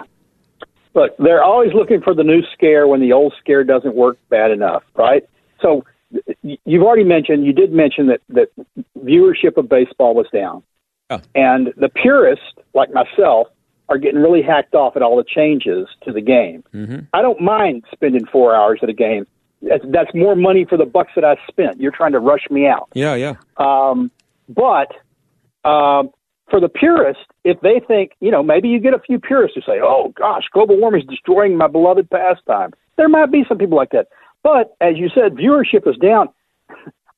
[0.93, 4.51] Look, they're always looking for the new scare when the old scare doesn't work bad
[4.51, 5.23] enough, right?
[5.63, 5.85] So
[6.43, 8.49] you've already mentioned, you did mention that, that
[8.99, 10.63] viewership of baseball was down.
[11.35, 12.43] And the purist,
[12.75, 13.49] like myself,
[13.91, 16.65] are getting really hacked off at all the changes to the game.
[16.73, 17.01] Mm-hmm.
[17.13, 19.27] I don't mind spending four hours at a game
[19.63, 21.81] that's, that's more money for the bucks that I spent.
[21.81, 22.89] You're trying to rush me out.
[22.95, 23.35] Yeah, yeah.
[23.59, 24.11] Um,
[24.49, 24.93] but
[25.69, 26.11] um,
[26.49, 29.61] for the purists, if they think, you know, maybe you get a few purists who
[29.61, 33.77] say, "Oh gosh, global warming is destroying my beloved pastime." There might be some people
[33.77, 34.09] like that.
[34.43, 36.29] But as you said, viewership is down.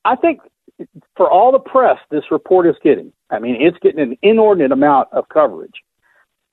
[0.05, 0.41] I think
[1.15, 5.09] for all the press this report is getting, I mean, it's getting an inordinate amount
[5.13, 5.83] of coverage.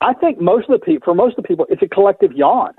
[0.01, 2.73] I think most of the people, for most of the people, it's a collective yawn.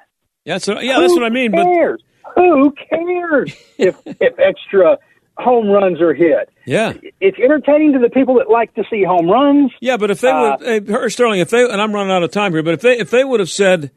[0.45, 1.53] Yeah, so yeah, that's what I mean.
[1.53, 2.03] Cares?
[2.35, 4.99] But who cares if if extra
[5.39, 6.51] home runs are hit?
[6.67, 9.71] Yeah, it's entertaining to the people that like to see home runs.
[9.81, 12.31] Yeah, but if they uh, would, hey, Sterling, if they and I'm running out of
[12.33, 13.93] time here, but if they if they would have said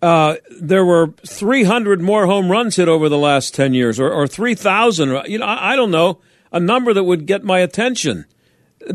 [0.00, 4.26] uh, there were 300 more home runs hit over the last 10 years, or, or
[4.26, 6.20] 3,000, you know, I, I, don't know,
[6.52, 8.24] a number that would get my attention.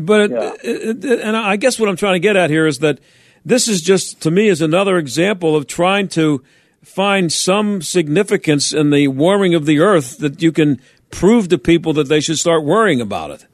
[0.00, 0.54] But yeah.
[0.62, 3.00] it, it, and I guess what I'm trying to get at here is that
[3.44, 6.42] this is just to me is another example of trying to
[6.82, 10.80] find some significance in the warming of the earth that you can
[11.10, 13.46] prove to people that they should start worrying about it.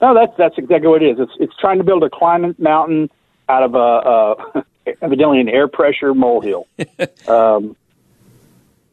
[0.00, 1.20] No, that's that's exactly what it is.
[1.20, 3.10] It's it's trying to build a climate mountain
[3.48, 4.64] out of a, a
[5.02, 6.66] evidently an air pressure molehill.
[7.28, 7.76] um,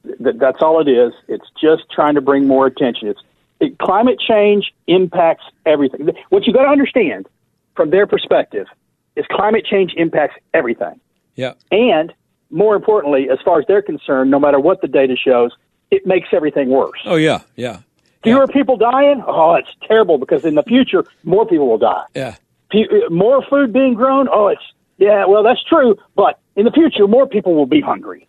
[0.03, 1.13] th- that's all it is.
[1.27, 3.09] It's just trying to bring more attention.
[3.09, 3.21] It's
[3.59, 6.09] it, climate change impacts everything.
[6.29, 7.27] What you got to understand
[7.75, 8.67] from their perspective
[9.15, 10.99] is climate change impacts everything.
[11.35, 12.13] Yeah, and
[12.49, 15.51] more importantly, as far as they're concerned, no matter what the data shows,
[15.91, 16.99] it makes everything worse.
[17.05, 17.79] Oh yeah, yeah.
[18.23, 19.23] Fewer people dying?
[19.27, 22.05] Oh, it's terrible because in the future, more people will die.
[22.15, 22.35] Yeah.
[22.71, 24.27] Pe- uh, more food being grown?
[24.31, 24.61] Oh, it's,
[24.97, 25.95] yeah, well, that's true.
[26.15, 28.27] But in the future, more people will be hungry.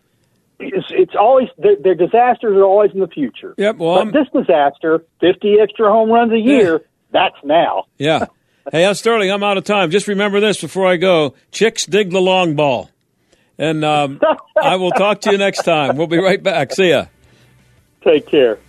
[0.59, 3.55] It's, it's always, their, their disasters are always in the future.
[3.57, 7.85] Yep, well, but I'm- this disaster, 50 extra home runs a year, that's now.
[7.97, 8.27] Yeah.
[8.69, 9.91] Hey, I'm Sterling, I'm out of time.
[9.91, 12.89] Just remember this before I go: chicks dig the long ball.
[13.57, 14.19] And um,
[14.61, 15.95] I will talk to you next time.
[15.95, 16.73] We'll be right back.
[16.73, 17.05] See ya.
[18.01, 18.59] Take care.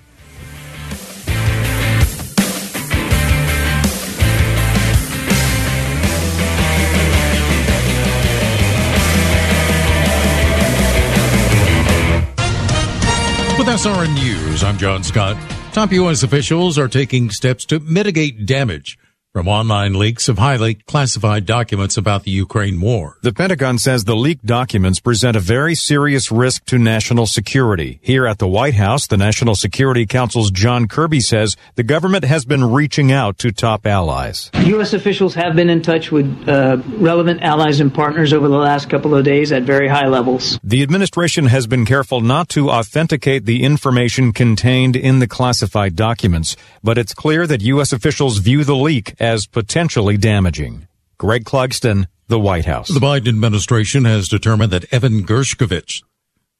[13.58, 15.36] With SRN News, I'm John Scott.
[15.72, 16.22] Top U.S.
[16.22, 18.96] officials are taking steps to mitigate damage
[19.34, 23.18] from online leaks of highly classified documents about the Ukraine war.
[23.20, 28.00] The Pentagon says the leaked documents present a very serious risk to national security.
[28.02, 32.46] Here at the White House, the National Security Council's John Kirby says the government has
[32.46, 34.50] been reaching out to top allies.
[34.64, 34.94] U.S.
[34.94, 39.14] officials have been in touch with uh, relevant allies and partners over the last couple
[39.14, 40.58] of days at very high levels.
[40.64, 46.56] The administration has been careful not to authenticate the information contained in the classified documents,
[46.82, 47.92] but it's clear that U.S.
[47.92, 50.86] officials view the leak as potentially damaging.
[51.18, 52.88] Greg Clugston, the White House.
[52.88, 56.02] The Biden administration has determined that Evan Gershkovich,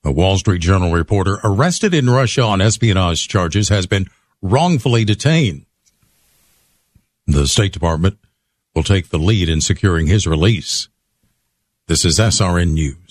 [0.05, 4.07] a Wall Street Journal reporter arrested in Russia on espionage charges, has been
[4.43, 5.67] wrongfully detained.
[7.27, 8.19] The State Department
[8.75, 10.89] will take the lead in securing his release.
[11.87, 13.08] This is SRN News.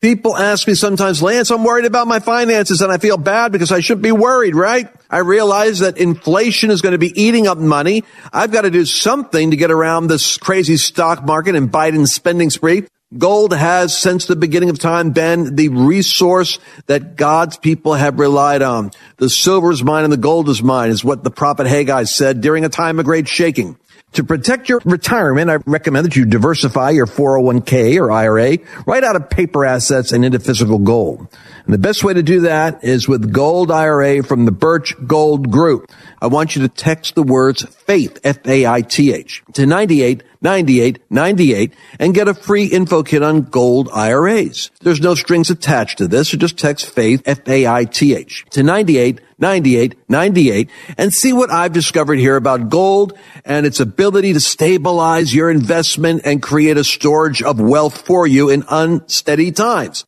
[0.00, 3.72] People ask me sometimes, Lance, I'm worried about my finances and I feel bad because
[3.72, 4.88] I shouldn't be worried, right?
[5.10, 8.04] I realize that inflation is going to be eating up money.
[8.32, 12.48] I've got to do something to get around this crazy stock market and Biden's spending
[12.48, 12.84] spree.
[13.16, 18.62] Gold has, since the beginning of time, been the resource that God's people have relied
[18.62, 18.92] on.
[19.16, 22.40] The silver is mine and the gold is mine is what the prophet Haggai said
[22.40, 23.76] during a time of great shaking.
[24.12, 29.16] To protect your retirement, I recommend that you diversify your 401k or IRA right out
[29.16, 31.28] of paper assets and into physical gold.
[31.64, 35.50] And the best way to do that is with Gold IRA from the Birch Gold
[35.50, 35.92] Group.
[36.20, 42.28] I want you to text the words FAITH, F-A-I-T-H, to 98 98 98 and get
[42.28, 44.70] a free info kit on gold IRAs.
[44.80, 50.70] There's no strings attached to this, so just text FAITH, F-A-I-T-H, to 98 98 98
[50.96, 56.22] and see what I've discovered here about gold and its ability to stabilize your investment
[56.24, 60.04] and create a storage of wealth for you in unsteady times.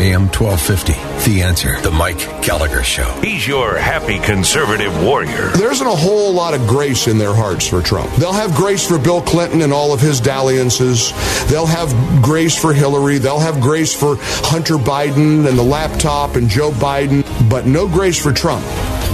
[0.00, 3.08] AM 1250, The Answer, The Mike Gallagher Show.
[3.20, 5.48] He's your happy conservative warrior.
[5.50, 8.10] There isn't a whole lot of grace in their hearts for Trump.
[8.16, 11.12] They'll have grace for Bill Clinton and all of his dalliances.
[11.48, 13.18] They'll have grace for Hillary.
[13.18, 18.20] They'll have grace for Hunter Biden and the laptop and Joe Biden, but no grace
[18.20, 18.64] for Trump.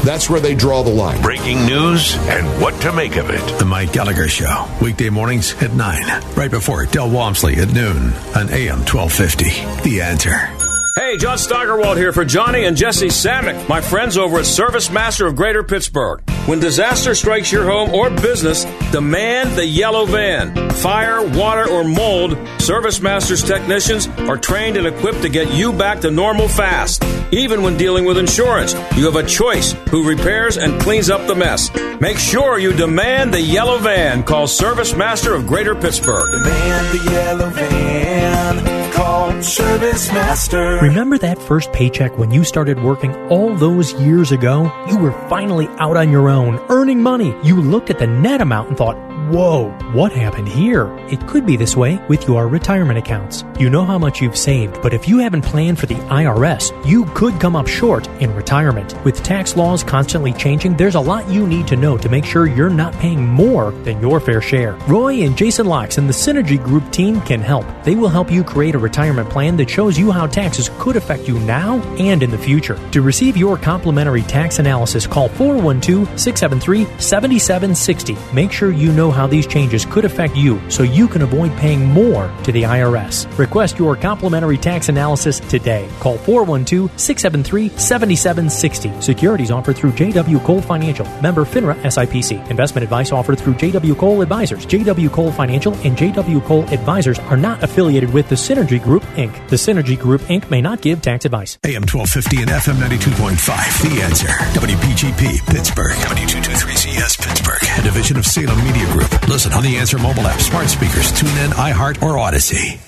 [0.05, 1.21] That's where they draw the line.
[1.21, 3.59] Breaking news and what to make of it.
[3.59, 8.49] The Mike Gallagher Show, weekday mornings at 9, right before Del Walmsley at noon on
[8.51, 9.83] AM 1250.
[9.83, 10.78] The Answer.
[10.99, 15.29] Hey, John Steigerwald here for Johnny and Jesse Samick, my friends over at Service Master
[15.29, 16.21] of Greater Pittsburgh.
[16.47, 20.71] When disaster strikes your home or business, demand the yellow van.
[20.71, 26.01] Fire, water, or mold, Service Master's technicians are trained and equipped to get you back
[26.01, 27.05] to normal fast.
[27.31, 31.35] Even when dealing with insurance, you have a choice who repairs and cleans up the
[31.35, 31.71] mess.
[32.01, 34.25] Make sure you demand the yellow van.
[34.25, 36.29] Call Service Master of Greater Pittsburgh.
[36.43, 38.93] Demand the yellow van.
[38.93, 39.08] Call
[39.43, 40.79] Service Master.
[40.83, 44.73] Remember that first paycheck when you started working all those years ago?
[44.89, 47.35] You were finally out on your own, earning money.
[47.43, 48.97] You looked at the net amount and thought,
[49.29, 50.87] Whoa, what happened here?
[51.09, 53.45] It could be this way with your retirement accounts.
[53.59, 57.05] You know how much you've saved, but if you haven't planned for the IRS, you
[57.15, 58.95] could come up short in retirement.
[59.05, 62.47] With tax laws constantly changing, there's a lot you need to know to make sure
[62.47, 64.73] you're not paying more than your fair share.
[64.89, 67.67] Roy and Jason Locks and the Synergy Group team can help.
[67.85, 71.29] They will help you create a retirement plan that shows you how taxes could affect
[71.29, 72.79] you now and in the future.
[72.93, 78.17] To receive your complimentary tax analysis, call 412 673 7760.
[78.35, 81.85] Make sure you know how these changes could affect you so you can avoid paying
[81.85, 83.27] more to the IRS.
[83.37, 85.89] Request your complimentary tax analysis today.
[85.99, 89.03] Call 412 673 7760.
[89.03, 92.49] Securities offered through JW Cole Financial, member FINRA SIPC.
[92.51, 94.65] Investment advice offered through JW Cole Advisors.
[94.67, 99.35] JW Cole Financial and JW Cole Advisors are not affiliated with the Synergy Group, Inc.
[99.49, 100.49] The Synergy Group, Inc.
[100.51, 101.59] may not give tax advice.
[101.65, 103.83] AM 1250 and FM 92.5.
[103.83, 104.29] The Answer.
[104.55, 105.97] WPGP Pittsburgh.
[105.97, 107.63] W223CS Pittsburgh.
[107.79, 109.08] A division of Salem Media Group.
[109.29, 112.81] Listen on the Answer mobile app, smart speakers, tune in, iHeart, or Odyssey.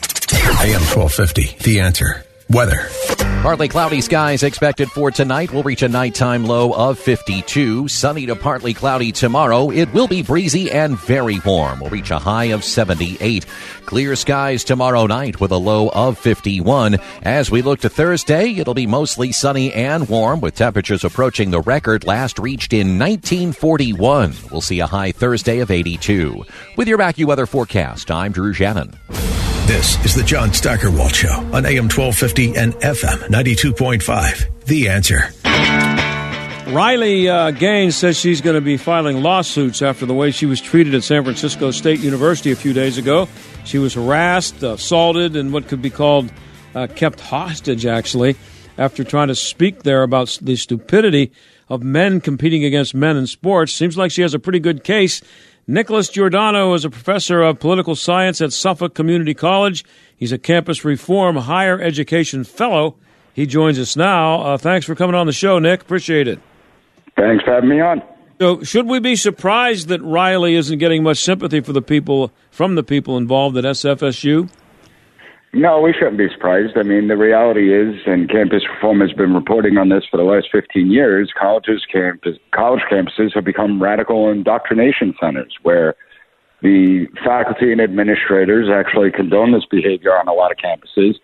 [0.60, 1.56] AM 1250.
[1.62, 2.24] The Answer.
[2.48, 2.88] Weather.
[3.42, 5.50] Partly cloudy skies expected for tonight.
[5.50, 7.88] We'll reach a nighttime low of 52.
[7.88, 9.70] Sunny to partly cloudy tomorrow.
[9.70, 11.80] It will be breezy and very warm.
[11.80, 13.46] We'll reach a high of 78.
[13.86, 16.98] Clear skies tomorrow night with a low of 51.
[17.22, 21.62] As we look to Thursday, it'll be mostly sunny and warm with temperatures approaching the
[21.62, 24.34] record last reached in 1941.
[24.52, 26.44] We'll see a high Thursday of 82.
[26.76, 28.92] With your AccuWeather forecast, I'm Drew Shannon.
[29.70, 34.64] This is the John Steigerwald Show on AM 1250 and FM 92.5.
[34.64, 35.30] The answer.
[36.74, 40.60] Riley uh, Gaines says she's going to be filing lawsuits after the way she was
[40.60, 43.28] treated at San Francisco State University a few days ago.
[43.64, 46.32] She was harassed, assaulted, and what could be called
[46.74, 48.34] uh, kept hostage, actually,
[48.76, 51.30] after trying to speak there about the stupidity
[51.68, 53.72] of men competing against men in sports.
[53.72, 55.22] Seems like she has a pretty good case.
[55.70, 59.84] Nicholas Giordano is a professor of political science at Suffolk Community College.
[60.16, 62.96] He's a campus reform higher education fellow.
[63.34, 64.40] He joins us now.
[64.40, 65.82] Uh, thanks for coming on the show, Nick.
[65.82, 66.40] Appreciate it.
[67.16, 68.02] Thanks for having me on.
[68.40, 72.74] So, should we be surprised that Riley isn't getting much sympathy for the people from
[72.74, 74.50] the people involved at SFSU?
[75.52, 76.76] No, we shouldn't be surprised.
[76.76, 80.22] I mean, the reality is, and Campus Reform has been reporting on this for the
[80.22, 85.96] last 15 years, colleges campus, college campuses have become radical indoctrination centers where
[86.62, 91.14] the faculty and administrators actually condone this behavior on a lot of campuses.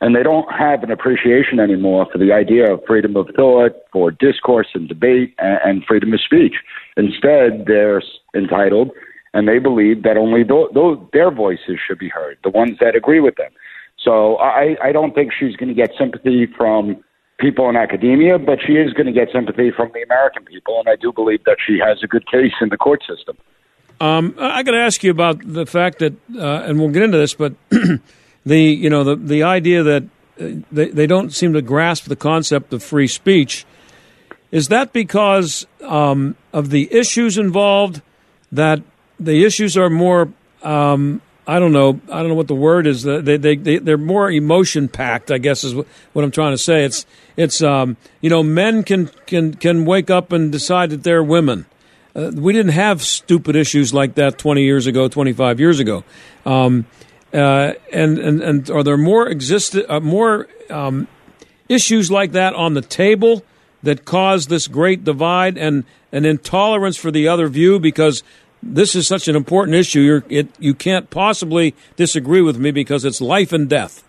[0.00, 4.12] And they don't have an appreciation anymore for the idea of freedom of thought, for
[4.12, 6.54] discourse and debate, and, freedom of speech.
[6.96, 8.02] Instead, they're
[8.34, 8.90] entitled
[9.34, 12.94] and they believe that only th- th- their voices should be heard, the ones that
[12.94, 13.50] agree with them.
[14.04, 17.02] So I, I don't think she's going to get sympathy from
[17.38, 20.88] people in academia, but she is going to get sympathy from the American people, and
[20.88, 23.36] I do believe that she has a good case in the court system.
[24.00, 27.18] Um, I got to ask you about the fact that, uh, and we'll get into
[27.18, 27.54] this, but
[28.44, 30.02] the you know the the idea that
[30.40, 33.64] uh, they they don't seem to grasp the concept of free speech.
[34.50, 38.02] Is that because um, of the issues involved?
[38.50, 38.82] That
[39.20, 42.00] the issues are more um, I don't know.
[42.08, 43.02] I don't know what the word is.
[43.02, 45.30] They they they they're more emotion packed.
[45.30, 45.86] I guess is what,
[46.24, 46.84] I'm trying to say.
[46.84, 47.04] It's
[47.36, 51.66] it's um, you know men can can can wake up and decide that they're women.
[52.14, 56.04] Uh, we didn't have stupid issues like that 20 years ago, 25 years ago.
[56.44, 56.84] Um,
[57.32, 61.08] uh, and and and are there more exist uh, more um,
[61.68, 63.42] issues like that on the table
[63.82, 68.22] that cause this great divide and an intolerance for the other view because
[68.62, 70.22] this is such an important issue.
[70.28, 74.04] It, you can't possibly disagree with me because it's life and death.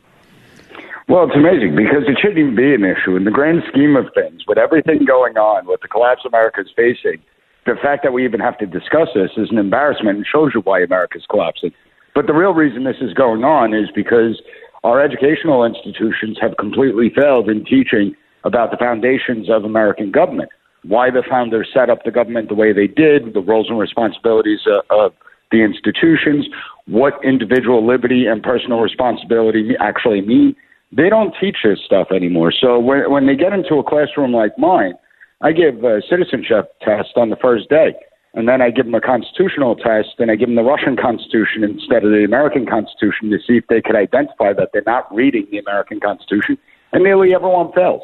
[1.09, 4.05] Well, it's amazing because it shouldn't even be an issue in the grand scheme of
[4.13, 4.43] things.
[4.47, 7.21] With everything going on, with the collapse America is facing,
[7.65, 10.61] the fact that we even have to discuss this is an embarrassment and shows you
[10.61, 11.71] why America is collapsing.
[12.15, 14.41] But the real reason this is going on is because
[14.83, 20.49] our educational institutions have completely failed in teaching about the foundations of American government
[20.83, 24.61] why the founders set up the government the way they did, the roles and responsibilities
[24.67, 25.13] uh, of
[25.51, 26.47] the institutions,
[26.87, 30.55] what individual liberty and personal responsibility actually mean.
[30.91, 32.51] They don't teach this stuff anymore.
[32.51, 34.93] So when, when they get into a classroom like mine,
[35.41, 37.95] I give a citizenship test on the first day.
[38.35, 41.63] And then I give them a constitutional test and I give them the Russian Constitution
[41.63, 45.47] instead of the American Constitution to see if they could identify that they're not reading
[45.51, 46.57] the American Constitution.
[46.93, 48.01] And nearly everyone fails.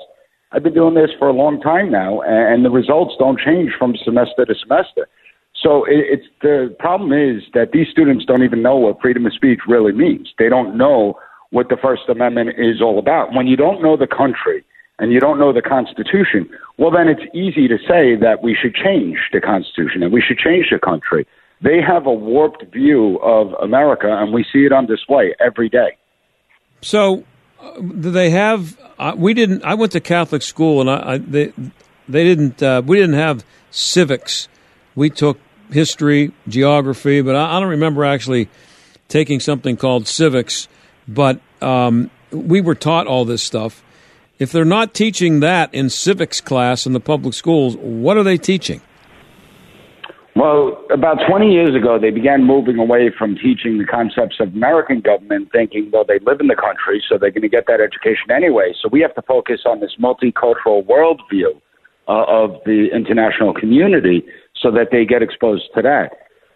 [0.52, 3.96] I've been doing this for a long time now, and the results don't change from
[4.04, 5.08] semester to semester.
[5.62, 9.60] So it's the problem is that these students don't even know what freedom of speech
[9.68, 10.34] really means.
[10.40, 11.20] They don't know
[11.52, 13.34] what the First Amendment is all about.
[13.34, 14.64] When you don't know the country
[15.00, 18.74] and you don't know the Constitution, well, then it's easy to say that we should
[18.74, 21.28] change the Constitution and we should change the country.
[21.62, 25.98] They have a warped view of America, and we see it on display every day.
[26.82, 27.26] So,
[27.80, 29.64] do they have I, we didn't.
[29.64, 31.54] I went to Catholic school, and I, I they
[32.08, 32.62] they didn't.
[32.62, 34.50] Uh, we didn't have civics.
[34.94, 35.40] We took
[35.72, 38.50] history, geography, but I, I don't remember actually
[39.08, 40.68] taking something called civics.
[41.08, 43.82] But um, we were taught all this stuff.
[44.38, 48.38] If they're not teaching that in civics class in the public schools, what are they
[48.38, 48.82] teaching?
[50.40, 55.02] Well, about 20 years ago, they began moving away from teaching the concepts of American
[55.02, 58.32] government, thinking, well, they live in the country, so they're going to get that education
[58.34, 58.72] anyway.
[58.82, 61.60] So we have to focus on this multicultural worldview
[62.08, 64.24] uh, of the international community
[64.56, 66.12] so that they get exposed to that.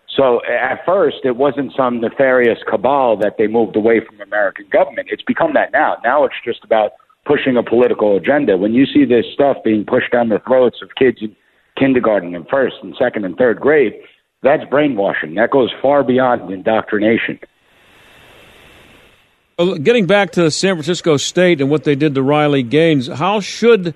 [0.08, 5.10] So at first, it wasn't some nefarious cabal that they moved away from American government.
[5.12, 5.98] It's become that now.
[6.06, 6.92] Now it's just about
[7.26, 8.56] pushing a political agenda.
[8.56, 11.18] When you see this stuff being pushed down the throats of kids
[11.78, 13.94] kindergarten and first and second and third grade,
[14.42, 15.36] that's brainwashing.
[15.36, 17.40] That goes far beyond indoctrination.
[19.58, 23.40] Well, getting back to San Francisco State and what they did to Riley Gaines, how
[23.40, 23.94] should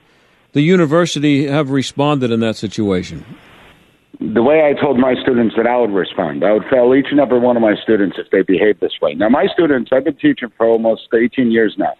[0.54, 3.26] the university have responded in that situation?
[4.20, 7.20] The way I told my students that I would respond, I would fail each and
[7.20, 9.14] every one of my students if they behaved this way.
[9.14, 11.94] Now, my students, I've been teaching for almost 18 years now,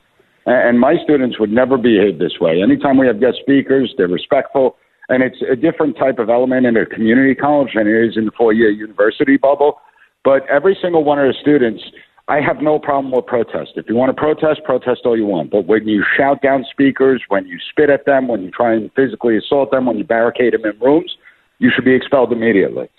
[0.46, 2.62] and my students would never behave this way.
[2.62, 4.78] Anytime we have guest speakers, they're respectful,
[5.10, 8.26] and it's a different type of element in a community college than it is in
[8.26, 9.80] the four-year university bubble.
[10.24, 11.84] But every single one of the students,
[12.28, 13.72] I have no problem with protest.
[13.76, 15.50] If you want to protest, protest all you want.
[15.50, 18.92] But when you shout down speakers, when you spit at them, when you try and
[18.94, 21.16] physically assault them, when you barricade them in rooms,
[21.60, 22.90] you should be expelled immediately.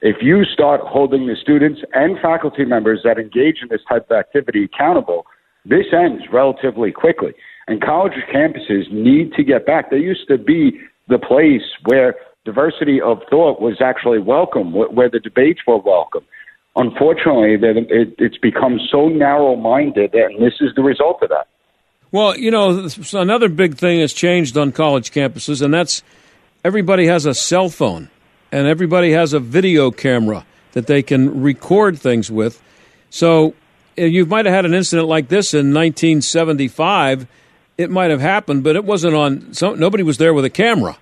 [0.00, 4.16] If you start holding the students and faculty members that engage in this type of
[4.16, 5.26] activity accountable,
[5.64, 7.34] this ends relatively quickly.
[7.68, 9.92] And college campuses need to get back.
[9.92, 10.80] They used to be
[11.12, 16.24] the place where diversity of thought was actually welcome, where the debates were welcome.
[16.74, 17.86] Unfortunately, that
[18.18, 21.46] it's become so narrow minded, and this is the result of that.
[22.10, 26.02] Well, you know, another big thing has changed on college campuses, and that's
[26.64, 28.08] everybody has a cell phone
[28.52, 32.62] and everybody has a video camera that they can record things with.
[33.10, 33.54] So
[33.96, 37.26] eh, you might have had an incident like this in 1975.
[37.78, 39.54] It might have happened, but it wasn't on.
[39.54, 40.98] So nobody was there with a camera.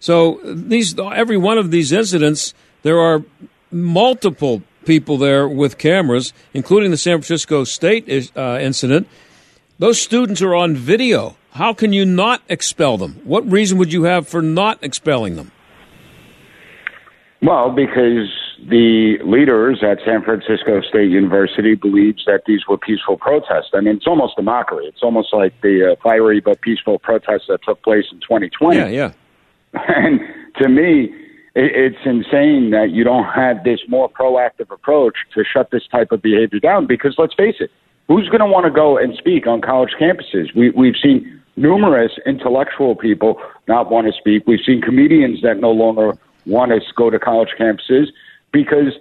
[0.00, 3.22] So these, every one of these incidents, there are
[3.70, 9.08] multiple people there with cameras, including the San Francisco State uh, incident.
[9.78, 11.36] Those students are on video.
[11.52, 13.20] How can you not expel them?
[13.24, 15.52] What reason would you have for not expelling them?
[17.42, 18.28] Well, because
[18.68, 23.70] the leaders at San Francisco State University believes that these were peaceful protests.
[23.74, 24.86] I mean, it's almost a mockery.
[24.86, 28.76] It's almost like the uh, fiery but peaceful protests that took place in 2020.
[28.76, 29.12] Yeah, yeah.
[29.86, 30.20] And
[30.56, 31.12] to me,
[31.54, 36.22] it's insane that you don't have this more proactive approach to shut this type of
[36.22, 36.86] behavior down.
[36.86, 37.70] Because let's face it,
[38.06, 40.54] who's going to want to go and speak on college campuses?
[40.54, 44.44] We, we've seen numerous intellectual people not want to speak.
[44.46, 46.12] We've seen comedians that no longer
[46.46, 48.06] want to go to college campuses
[48.52, 48.94] because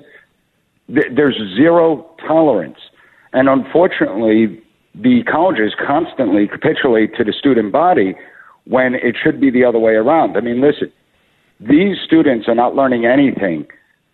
[0.87, 2.79] th- there's zero tolerance.
[3.33, 4.61] And unfortunately,
[4.95, 8.15] the colleges constantly capitulate to the student body
[8.69, 10.37] when it should be the other way around.
[10.37, 10.91] I mean, listen,
[11.59, 13.67] these students are not learning anything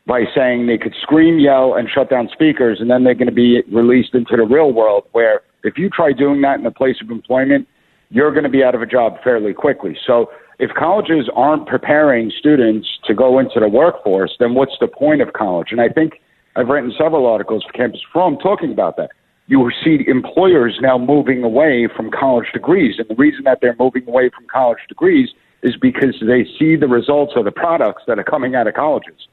[0.06, 3.34] by saying they could scream, yell, and shut down speakers, and then they're going to
[3.34, 6.98] be released into the real world where if you try doing that in a place
[7.02, 7.68] of employment,
[8.10, 9.98] you're going to be out of a job fairly quickly.
[10.06, 10.30] So
[10.60, 15.34] if colleges aren't preparing students to go into the workforce, then what's the point of
[15.34, 15.70] college?
[15.72, 16.22] And I think
[16.56, 19.12] I've written several articles for Campus Reform talking about that.
[19.48, 22.96] You see employers now moving away from college degrees.
[22.98, 25.30] And the reason that they're moving away from college degrees
[25.62, 29.28] is because they see the results of the products that are coming out of colleges.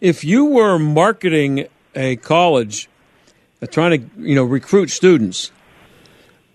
[0.00, 2.88] If you were marketing a college,
[3.62, 5.52] uh, trying to you know recruit students,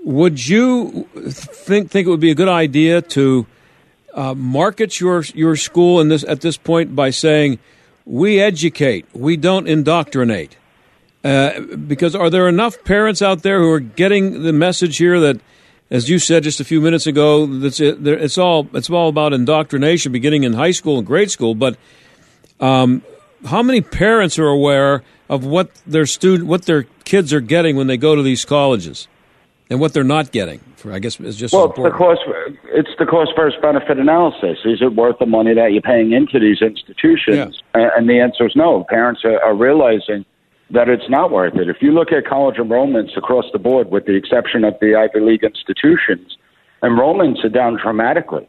[0.04, 3.47] would you think think it would be a good idea to
[4.14, 7.60] uh, market your your school in this at this point by saying
[8.06, 10.58] we educate, we don't indoctrinate?
[11.24, 15.39] Uh, because are there enough parents out there who are getting the message here that,
[15.91, 19.34] as you said just a few minutes ago, that's it, it's all it's all about
[19.34, 21.53] indoctrination beginning in high school and grade school.
[21.53, 21.78] But
[22.59, 23.03] um,
[23.45, 27.88] how many parents are aware of what their student, what their kids are getting when
[27.88, 29.07] they go to these colleges?
[29.72, 30.59] and what they're not getting.
[30.76, 32.19] For I guess is just well, it's the cost.
[32.65, 34.59] It's the cost versus benefit analysis.
[34.65, 37.63] Is it worth the money that you're paying into these institutions?
[37.74, 37.89] Yeah.
[37.95, 38.84] And the answer is no.
[38.89, 40.26] Parents are, are realizing
[40.72, 41.69] that it's not worth it.
[41.69, 45.19] If you look at college enrollments across the board, with the exception of the Ivy
[45.19, 46.38] League institutions,
[46.82, 48.47] enrollments are down dramatically.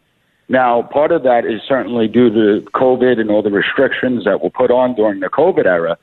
[0.48, 4.50] Now, part of that is certainly due to COVID and all the restrictions that were
[4.50, 5.96] put on during the COVID era.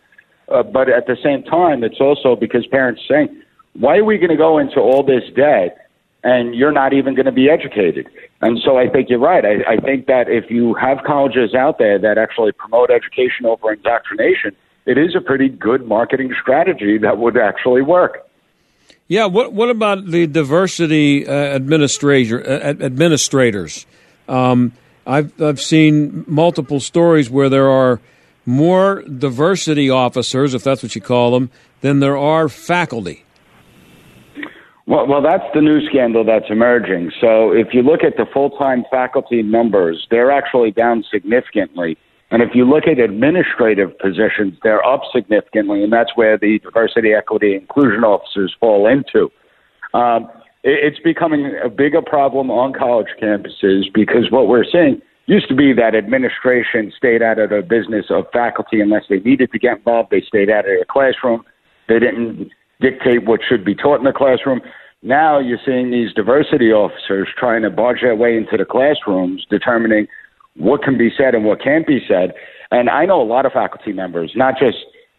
[0.50, 3.30] Uh, but at the same time, it's also because parents saying,
[3.74, 5.88] why are we going to go into all this debt
[6.24, 8.10] and you're not even going to be educated?
[8.42, 9.46] And so I think you're right.
[9.46, 13.72] I, I think that if you have colleges out there that actually promote education over
[13.72, 14.56] indoctrination,
[14.86, 18.28] it is a pretty good marketing strategy that would actually work.
[19.08, 19.26] Yeah.
[19.26, 23.86] What What about the diversity uh, administrator uh, administrators?
[24.28, 24.74] Um,
[25.06, 28.00] I've I've seen multiple stories where there are
[28.46, 31.50] more diversity officers, if that's what you call them,
[31.82, 33.26] than there are faculty.
[34.86, 37.12] Well, well, that's the new scandal that's emerging.
[37.22, 41.96] So if you look at the full-time faculty numbers, they're actually down significantly.
[42.32, 47.14] And if you look at administrative positions, they're up significantly, and that's where the diversity,
[47.14, 49.32] equity, inclusion officers fall into.
[49.94, 50.30] Um,
[50.64, 55.56] it, it's becoming a bigger problem on college campuses because what we're seeing used to
[55.56, 59.78] be that administration stayed out of the business of faculty unless they needed to get
[59.78, 60.10] involved.
[60.12, 61.44] They stayed out of the classroom.
[61.88, 62.52] They didn't
[62.82, 64.62] dictate what should be taught in the classroom.
[65.02, 70.08] Now you're seeing these diversity officers trying to barge their way into the classrooms, determining
[70.60, 72.34] what can be said and what can't be said.
[72.70, 74.78] And I know a lot of faculty members, not just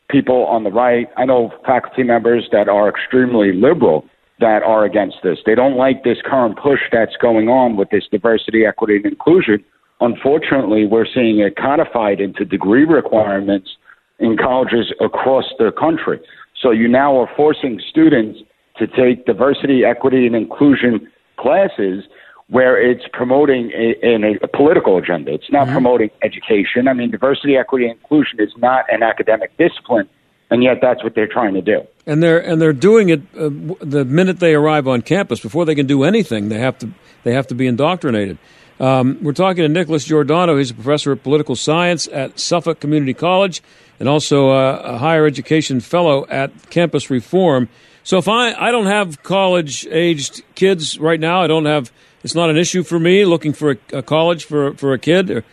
[0.09, 1.09] people on the right.
[1.17, 4.05] I know faculty members that are extremely liberal
[4.39, 5.39] that are against this.
[5.45, 9.65] They don't like this current push that's going on with this diversity, equity, and inclusion.
[10.01, 13.71] Unfortunately, we're seeing it codified into degree requirements
[14.19, 16.21] in colleges across the country.
[16.61, 18.41] So you now are forcing students
[18.79, 22.05] to take diversity, equity, and inclusion classes
[22.51, 25.33] where it's promoting a, a, a political agenda.
[25.33, 25.73] It's not mm-hmm.
[25.73, 26.89] promoting education.
[26.89, 30.09] I mean, diversity, equity, and inclusion is not an academic discipline,
[30.51, 31.83] and yet that's what they're trying to do.
[32.07, 35.41] And they're and they're doing it uh, the minute they arrive on campus.
[35.41, 36.91] Before they can do anything, they have to
[37.23, 38.37] they have to be indoctrinated.
[38.81, 40.57] Um, we're talking to Nicholas Giordano.
[40.57, 43.63] He's a professor of political science at Suffolk Community College
[44.01, 47.69] and also a, a higher education fellow at Campus Reform.
[48.03, 51.93] So if I, I don't have college aged kids right now, I don't have
[52.23, 55.45] it's not an issue for me looking for a, a college for for a kid.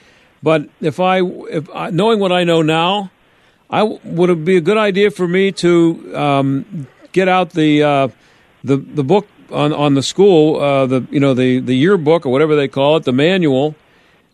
[0.44, 3.12] But if I, if I, knowing what I know now,
[3.70, 8.08] I would it be a good idea for me to um, get out the uh,
[8.64, 12.32] the the book on on the school, uh, the you know the the yearbook or
[12.32, 13.76] whatever they call it, the manual,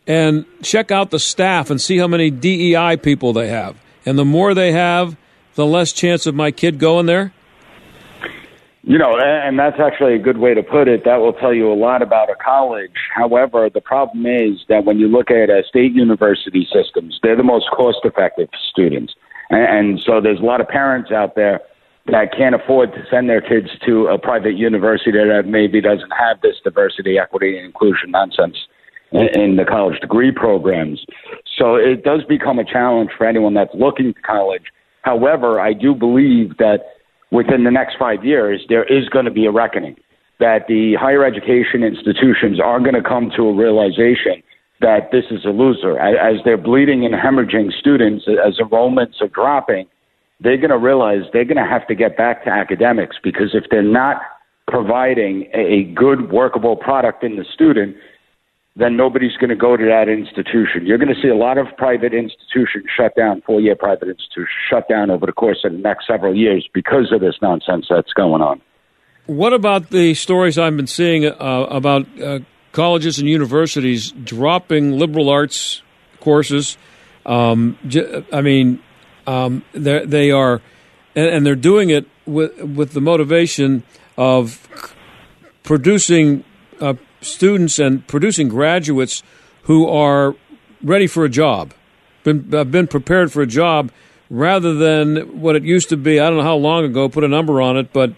[0.05, 3.77] and check out the staff and see how many DEI people they have.
[4.05, 5.15] And the more they have,
[5.55, 7.33] the less chance of my kid going there.
[8.85, 11.05] You know, and that's actually a good way to put it.
[11.05, 12.91] That will tell you a lot about a college.
[13.15, 17.43] However, the problem is that when you look at uh, state university systems, they're the
[17.43, 19.13] most cost effective for students.
[19.49, 21.61] And, so there's a lot of parents out there
[22.07, 26.41] that can't afford to send their kids to a private university that maybe doesn't have
[26.41, 28.57] this diversity, equity, and inclusion nonsense
[29.13, 31.05] in, in the college degree programs.
[31.57, 34.63] So it does become a challenge for anyone that's looking to college.
[35.03, 36.92] However, I do believe that
[37.33, 39.95] within the next five years, there is going to be a reckoning
[40.39, 44.43] that the higher education institutions are going to come to a realization
[44.81, 45.97] that this is a loser.
[45.97, 49.87] As they're bleeding and hemorrhaging students, as enrollments are dropping,
[50.39, 53.63] they're going to realize they're going to have to get back to academics because if
[53.71, 54.17] they're not
[54.67, 57.95] providing a good workable product in the student,
[58.75, 60.85] then nobody's going to go to that institution.
[60.85, 64.49] You're going to see a lot of private institutions shut down, four year private institutions
[64.69, 68.13] shut down over the course of the next several years because of this nonsense that's
[68.13, 68.61] going on.
[69.25, 71.33] What about the stories I've been seeing uh,
[71.69, 72.39] about uh,
[72.71, 75.81] colleges and universities dropping liberal arts
[76.19, 76.77] courses?
[77.25, 77.77] Um,
[78.33, 78.81] I mean,
[79.27, 80.61] um, they are,
[81.15, 83.83] and, they're doing it with with the motivation
[84.17, 84.67] of
[85.63, 86.43] producing
[86.81, 89.23] uh, students and producing graduates
[89.63, 90.35] who are
[90.83, 91.73] ready for a job,
[92.23, 93.91] been been prepared for a job,
[94.29, 96.19] rather than what it used to be.
[96.19, 97.09] I don't know how long ago.
[97.09, 98.13] Put a number on it, but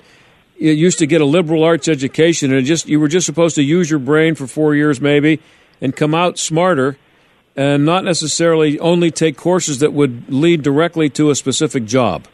[0.57, 3.63] it used to get a liberal arts education, and just you were just supposed to
[3.63, 5.39] use your brain for four years, maybe,
[5.81, 6.97] and come out smarter,
[7.55, 12.27] and not necessarily only take courses that would lead directly to a specific job.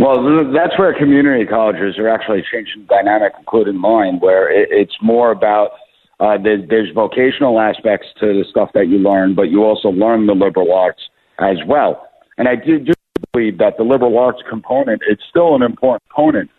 [0.00, 5.30] Well, that's where community colleges are actually changing the dynamic, including mine, where it's more
[5.30, 5.72] about
[6.20, 10.32] uh, there's vocational aspects to the stuff that you learn, but you also learn the
[10.32, 11.02] liberal arts
[11.38, 12.08] as well.
[12.38, 12.94] And I do, do
[13.34, 16.50] believe that the liberal arts component it's still an important component.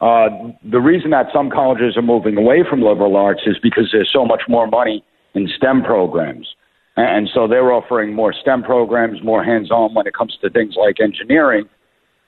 [0.00, 4.10] Uh, the reason that some colleges are moving away from liberal arts is because there's
[4.10, 6.48] so much more money in STEM programs.
[6.96, 10.76] And so they're offering more STEM programs, more hands on when it comes to things
[10.78, 11.68] like engineering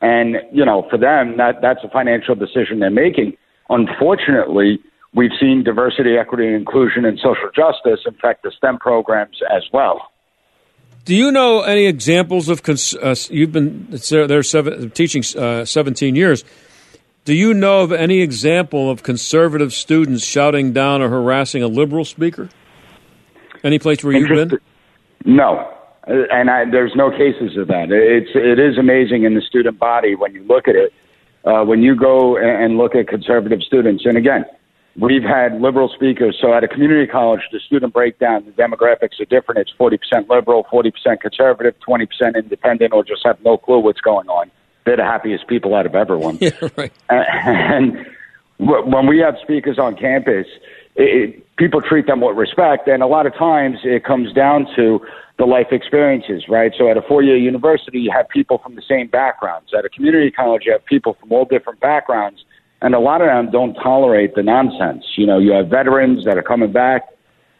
[0.01, 3.37] and, you know, for them, that, that's a financial decision they're making.
[3.69, 4.79] Unfortunately,
[5.15, 10.13] we've seen diversity, equity, and inclusion and social justice affect the STEM programs as well.
[11.05, 16.15] Do you know any examples of, cons- uh, you've been there seven, teaching uh, 17
[16.15, 16.45] years.
[17.25, 22.05] Do you know of any example of conservative students shouting down or harassing a liberal
[22.05, 22.49] speaker?
[23.65, 24.59] Any place where you've been?
[25.25, 25.78] No,
[26.09, 27.91] and I, there's no cases of that.
[27.91, 30.93] It's it is amazing in the student body when you look at it.
[31.45, 34.45] Uh, when you go and look at conservative students, and again,
[34.97, 36.37] we've had liberal speakers.
[36.41, 39.61] So at a community college, the student breakdown, the demographics are different.
[39.61, 44.51] It's 40% liberal, 40% conservative, 20% independent, or just have no clue what's going on.
[44.85, 46.39] They're the happiest people out of everyone.
[46.41, 46.93] Yeah, right.
[47.09, 48.07] And
[48.59, 50.47] when we have speakers on campus,
[50.99, 55.01] it, people treat them with respect, and a lot of times it comes down to
[55.39, 56.73] the life experiences, right?
[56.77, 59.71] So at a four year university, you have people from the same backgrounds.
[59.77, 62.45] At a community college, you have people from all different backgrounds,
[62.83, 65.05] and a lot of them don't tolerate the nonsense.
[65.17, 67.03] You know, you have veterans that are coming back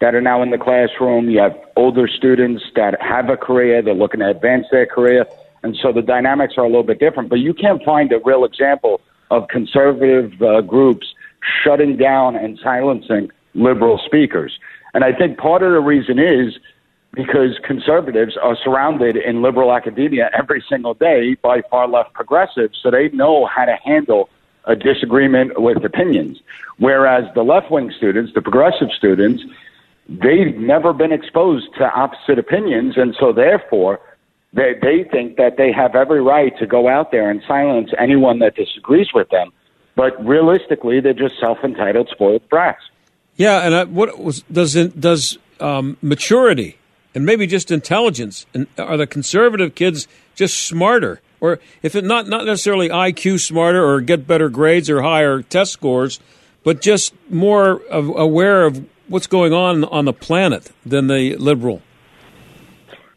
[0.01, 3.95] that are now in the classroom, you have older students that have a career, they're
[3.95, 5.27] looking to advance their career.
[5.65, 7.29] And so the dynamics are a little bit different.
[7.29, 9.01] But you can't find a real example
[9.33, 11.07] of conservative uh, groups
[11.63, 14.59] shutting down and silencing liberal speakers.
[14.95, 16.59] And I think part of the reason is
[17.15, 22.91] because conservatives are surrounded in liberal academia every single day by far left progressives, so
[22.91, 24.29] they know how to handle
[24.65, 26.41] a disagreement with opinions.
[26.79, 29.43] Whereas the left wing students, the progressive students,
[30.09, 34.01] they've never been exposed to opposite opinions, and so therefore
[34.53, 38.39] they, they think that they have every right to go out there and silence anyone
[38.41, 39.51] that disagrees with them.
[39.99, 42.85] But realistically, they're just self entitled, spoiled brats.
[43.35, 46.79] Yeah, and I, what was does does um, maturity
[47.17, 52.29] and maybe just intelligence and are the conservative kids just smarter, or if it not
[52.29, 56.21] not necessarily IQ smarter or get better grades or higher test scores,
[56.63, 61.83] but just more of, aware of what's going on on the planet than the liberal?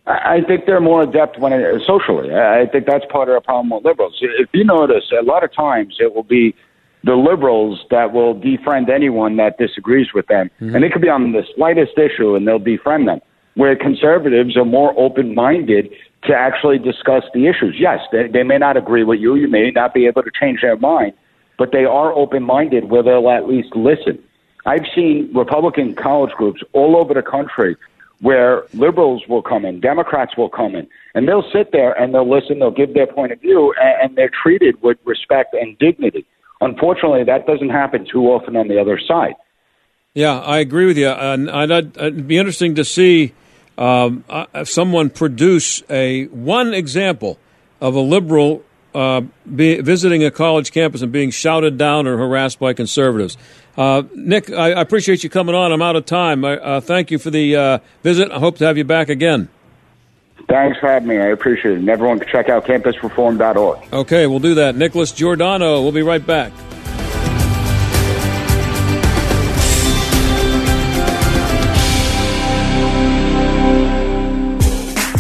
[0.08, 2.34] I think they're more adept when it, socially.
[2.34, 4.18] I think that's part of the problem with liberals.
[4.20, 6.56] If you notice, a lot of times it will be
[7.04, 10.76] the liberals that will defriend anyone that disagrees with them, mm-hmm.
[10.76, 13.20] and it could be on the slightest issue, and they'll defriend them.
[13.56, 15.92] Where conservatives are more open-minded
[16.24, 17.76] to actually discuss the issues.
[17.80, 19.36] Yes, they, they may not agree with you.
[19.36, 21.14] You may not be able to change their mind,
[21.58, 24.20] but they are open-minded where they'll at least listen.
[24.66, 27.76] I've seen Republican college groups all over the country
[28.22, 32.30] where liberals will come in, Democrats will come in, and they'll sit there and they'll
[32.30, 36.24] listen, they'll give their point of view, and, and they're treated with respect and dignity.
[36.62, 39.34] Unfortunately, that doesn't happen too often on the other side.
[40.14, 41.10] Yeah, I agree with you.
[41.10, 43.34] And I'd, it'd be interesting to see
[43.78, 47.40] um, uh, someone produce a one example
[47.80, 49.22] of a liberal uh,
[49.56, 53.38] be, visiting a college campus and being shouted down or harassed by conservatives.
[53.78, 55.72] Uh, Nick, I, I, appreciate you coming on.
[55.72, 56.44] I'm out of time.
[56.44, 58.30] I, uh, thank you for the uh, visit.
[58.32, 59.48] I hope to have you back again.
[60.48, 61.18] Thanks for having me.
[61.18, 61.80] I appreciate it.
[61.80, 63.94] And everyone can check out campusreform.org.
[63.94, 64.76] Okay, we'll do that.
[64.76, 66.52] Nicholas Giordano, we'll be right back.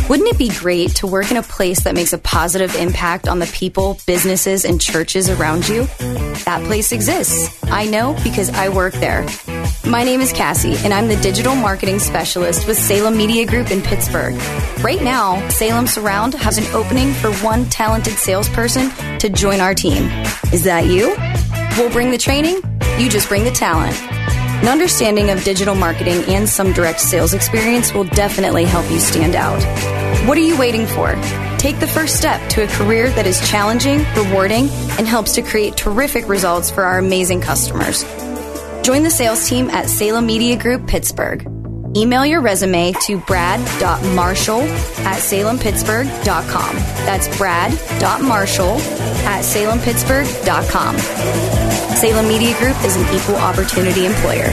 [0.10, 3.40] Wouldn't it be great to work in a place that makes a positive impact on
[3.40, 5.86] the people, businesses, and churches around you?
[6.46, 7.64] That place exists.
[7.66, 9.26] I know because I work there.
[9.86, 13.82] My name is Cassie, and I'm the digital marketing specialist with Salem Media Group in
[13.82, 14.36] Pittsburgh.
[14.84, 18.90] Right now, Salem Surround has an opening for one talented salesperson
[19.20, 20.04] to join our team.
[20.52, 21.16] Is that you?
[21.78, 22.62] We'll bring the training,
[22.98, 23.96] you just bring the talent.
[24.62, 29.36] An understanding of digital marketing and some direct sales experience will definitely help you stand
[29.36, 29.60] out.
[30.28, 31.16] What are you waiting for?
[31.58, 35.78] Take the first step to a career that is challenging, rewarding, and helps to create
[35.78, 38.04] terrific results for our amazing customers.
[38.84, 41.44] Join the sales team at Salem Media Group Pittsburgh.
[41.98, 46.76] Email your resume to brad.marshall at salempittsburgh.com.
[47.06, 48.78] That's brad.marshall
[49.26, 51.71] at salempittsburgh.com.
[52.02, 54.50] Salem Media Group is an equal opportunity employer.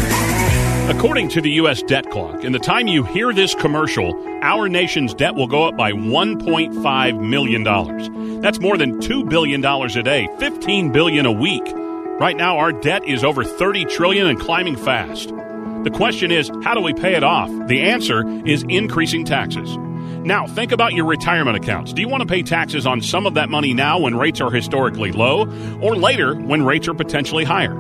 [0.91, 1.81] According to the U.S.
[1.81, 5.75] debt clock, in the time you hear this commercial, our nation's debt will go up
[5.75, 8.43] by $1.5 million.
[8.43, 11.63] That's more than $2 billion a day, 15 billion a week.
[12.21, 15.31] Right now, our debt is over 30 trillion and climbing fast.
[15.85, 17.49] The question is, how do we pay it off?
[17.67, 19.75] The answer is increasing taxes.
[20.25, 21.93] Now, think about your retirement accounts.
[21.93, 24.51] Do you want to pay taxes on some of that money now when rates are
[24.51, 25.47] historically low,
[25.81, 27.75] or later when rates are potentially higher?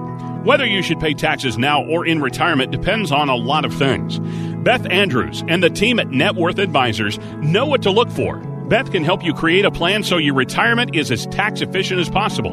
[0.45, 4.19] Whether you should pay taxes now or in retirement depends on a lot of things.
[4.65, 8.41] Beth Andrews and the team at Net Worth Advisors know what to look for.
[8.69, 12.11] Beth can help you create a plan so your retirement is as tax efficient as
[12.11, 12.53] possible.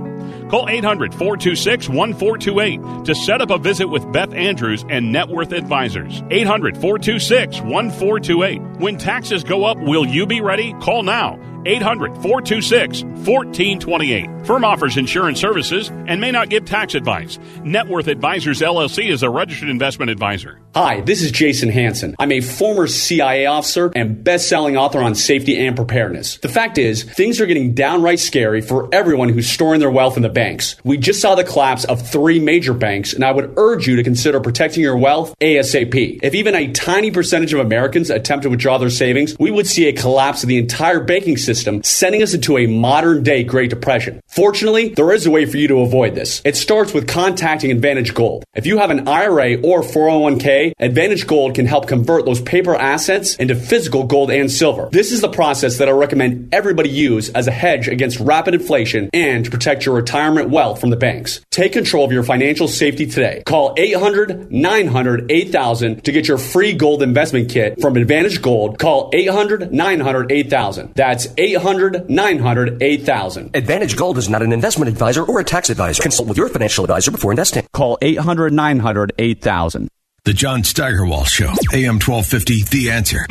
[0.49, 5.51] Call 800 426 1428 to set up a visit with Beth Andrews and Net Worth
[5.51, 6.23] Advisors.
[6.31, 8.61] 800 426 1428.
[8.79, 10.73] When taxes go up, will you be ready?
[10.79, 11.37] Call now.
[11.65, 14.45] 800 426 1428.
[14.45, 17.39] Firm offers insurance services and may not give tax advice.
[17.63, 20.59] Net Worth Advisors LLC is a registered investment advisor.
[20.75, 22.15] Hi, this is Jason Hanson.
[22.19, 26.37] I'm a former CIA officer and best-selling author on safety and preparedness.
[26.39, 30.21] The fact is, things are getting downright scary for everyone who's storing their wealth in
[30.21, 30.75] the banks.
[30.83, 34.03] We just saw the collapse of three major banks, and I would urge you to
[34.03, 36.19] consider protecting your wealth ASAP.
[36.21, 39.87] If even a tiny percentage of Americans attempt to withdraw their savings, we would see
[39.87, 44.21] a collapse of the entire banking system, sending us into a modern day Great Depression.
[44.27, 46.41] Fortunately, there is a way for you to avoid this.
[46.43, 48.43] It starts with contacting Advantage Gold.
[48.53, 53.35] If you have an IRA or 401k, Advantage Gold can help convert those paper assets
[53.35, 54.89] into physical gold and silver.
[54.91, 59.09] This is the process that I recommend everybody use as a hedge against rapid inflation
[59.13, 61.41] and to protect your retirement wealth from the banks.
[61.51, 63.43] Take control of your financial safety today.
[63.45, 68.79] Call 800 900 8000 to get your free gold investment kit from Advantage Gold.
[68.79, 70.93] Call 800 900 8000.
[70.95, 73.55] That's 800 800 900 8000.
[73.55, 76.01] Advantage Gold is not an investment advisor or a tax advisor.
[76.01, 77.67] Consult with your financial advisor before investing.
[77.71, 79.87] Call 800 900 8000.
[80.23, 83.27] The John Steigerwald Show, AM 1250, The Answer.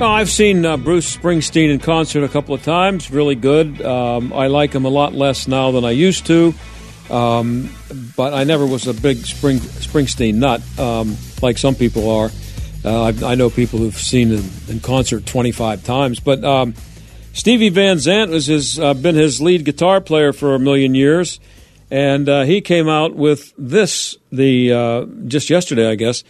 [0.00, 3.12] Oh, I've seen uh, Bruce Springsteen in concert a couple of times.
[3.12, 3.80] Really good.
[3.80, 6.52] Um, I like him a lot less now than I used to.
[7.08, 7.70] Um,
[8.16, 12.30] but I never was a big Spring, Springsteen nut um, like some people are.
[12.84, 16.18] Uh, I, I, know people who've seen him in concert 25 times.
[16.18, 16.74] But um,
[17.34, 21.40] Stevie Van Zandt was his, uh, been his lead guitar player for a million years.
[21.90, 26.22] And uh, he came out with this the uh, just yesterday, I guess.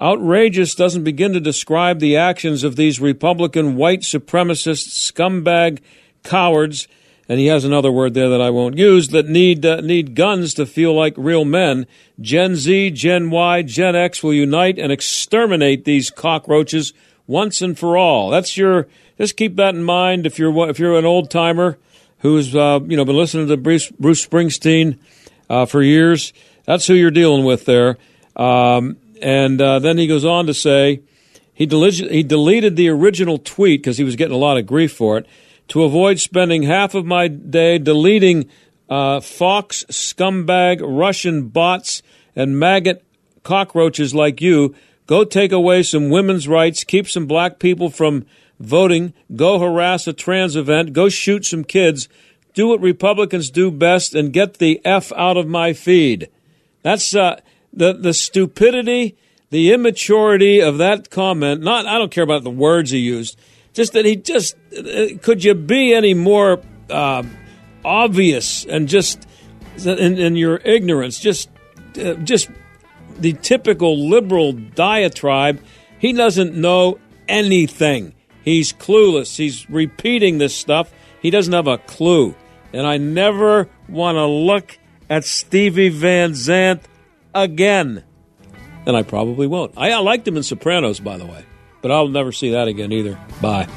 [0.00, 5.80] Outrageous doesn't begin to describe the actions of these Republican white supremacist scumbag
[6.22, 6.86] cowards,
[7.28, 10.54] and he has another word there that I won't use, that need uh, need guns
[10.54, 11.86] to feel like real men.
[12.20, 16.92] Gen Z, Gen Y, Gen X will unite and exterminate these cockroaches
[17.26, 18.30] once and for all.
[18.30, 21.78] That's your just keep that in mind if you're if you're an old timer
[22.18, 24.98] who's uh, you know been listening to Bruce, Bruce Springsteen
[25.50, 26.32] uh, for years.
[26.64, 27.98] That's who you're dealing with there.
[28.36, 31.02] Um, and uh, then he goes on to say
[31.52, 34.92] he, delig- he deleted the original tweet because he was getting a lot of grief
[34.92, 35.26] for it
[35.68, 38.48] to avoid spending half of my day deleting
[38.88, 42.02] uh, Fox scumbag Russian bots
[42.34, 43.04] and maggot
[43.42, 44.74] cockroaches like you.
[45.06, 48.24] Go take away some women's rights, keep some black people from
[48.60, 52.08] voting, go harass a trans event, go shoot some kids,
[52.54, 56.28] do what Republicans do best, and get the F out of my feed.
[56.82, 57.40] That's uh,
[57.72, 59.16] the the stupidity,
[59.50, 61.62] the immaturity of that comment.
[61.62, 63.38] Not I don't care about the words he used.
[63.72, 67.22] Just that he just uh, could you be any more uh,
[67.84, 69.26] obvious and just
[69.84, 71.48] in, in your ignorance, just
[71.98, 72.50] uh, just
[73.20, 75.62] the typical liberal diatribe.
[75.98, 76.98] He doesn't know
[77.28, 78.14] anything.
[78.42, 79.36] He's clueless.
[79.36, 80.92] He's repeating this stuff.
[81.20, 82.34] He doesn't have a clue.
[82.72, 86.82] And I never want to look at Stevie Van Zandt
[87.34, 88.04] again.
[88.86, 89.74] And I probably won't.
[89.76, 91.44] I, I liked him in Sopranos, by the way,
[91.82, 93.18] but I'll never see that again either.
[93.40, 93.68] Bye.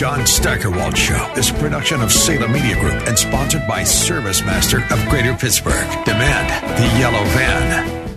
[0.00, 4.78] John Steigerwald Show is a production of Salem Media Group and sponsored by Service Master
[4.90, 5.86] of Greater Pittsburgh.
[6.06, 6.48] Demand
[6.78, 8.09] the yellow van.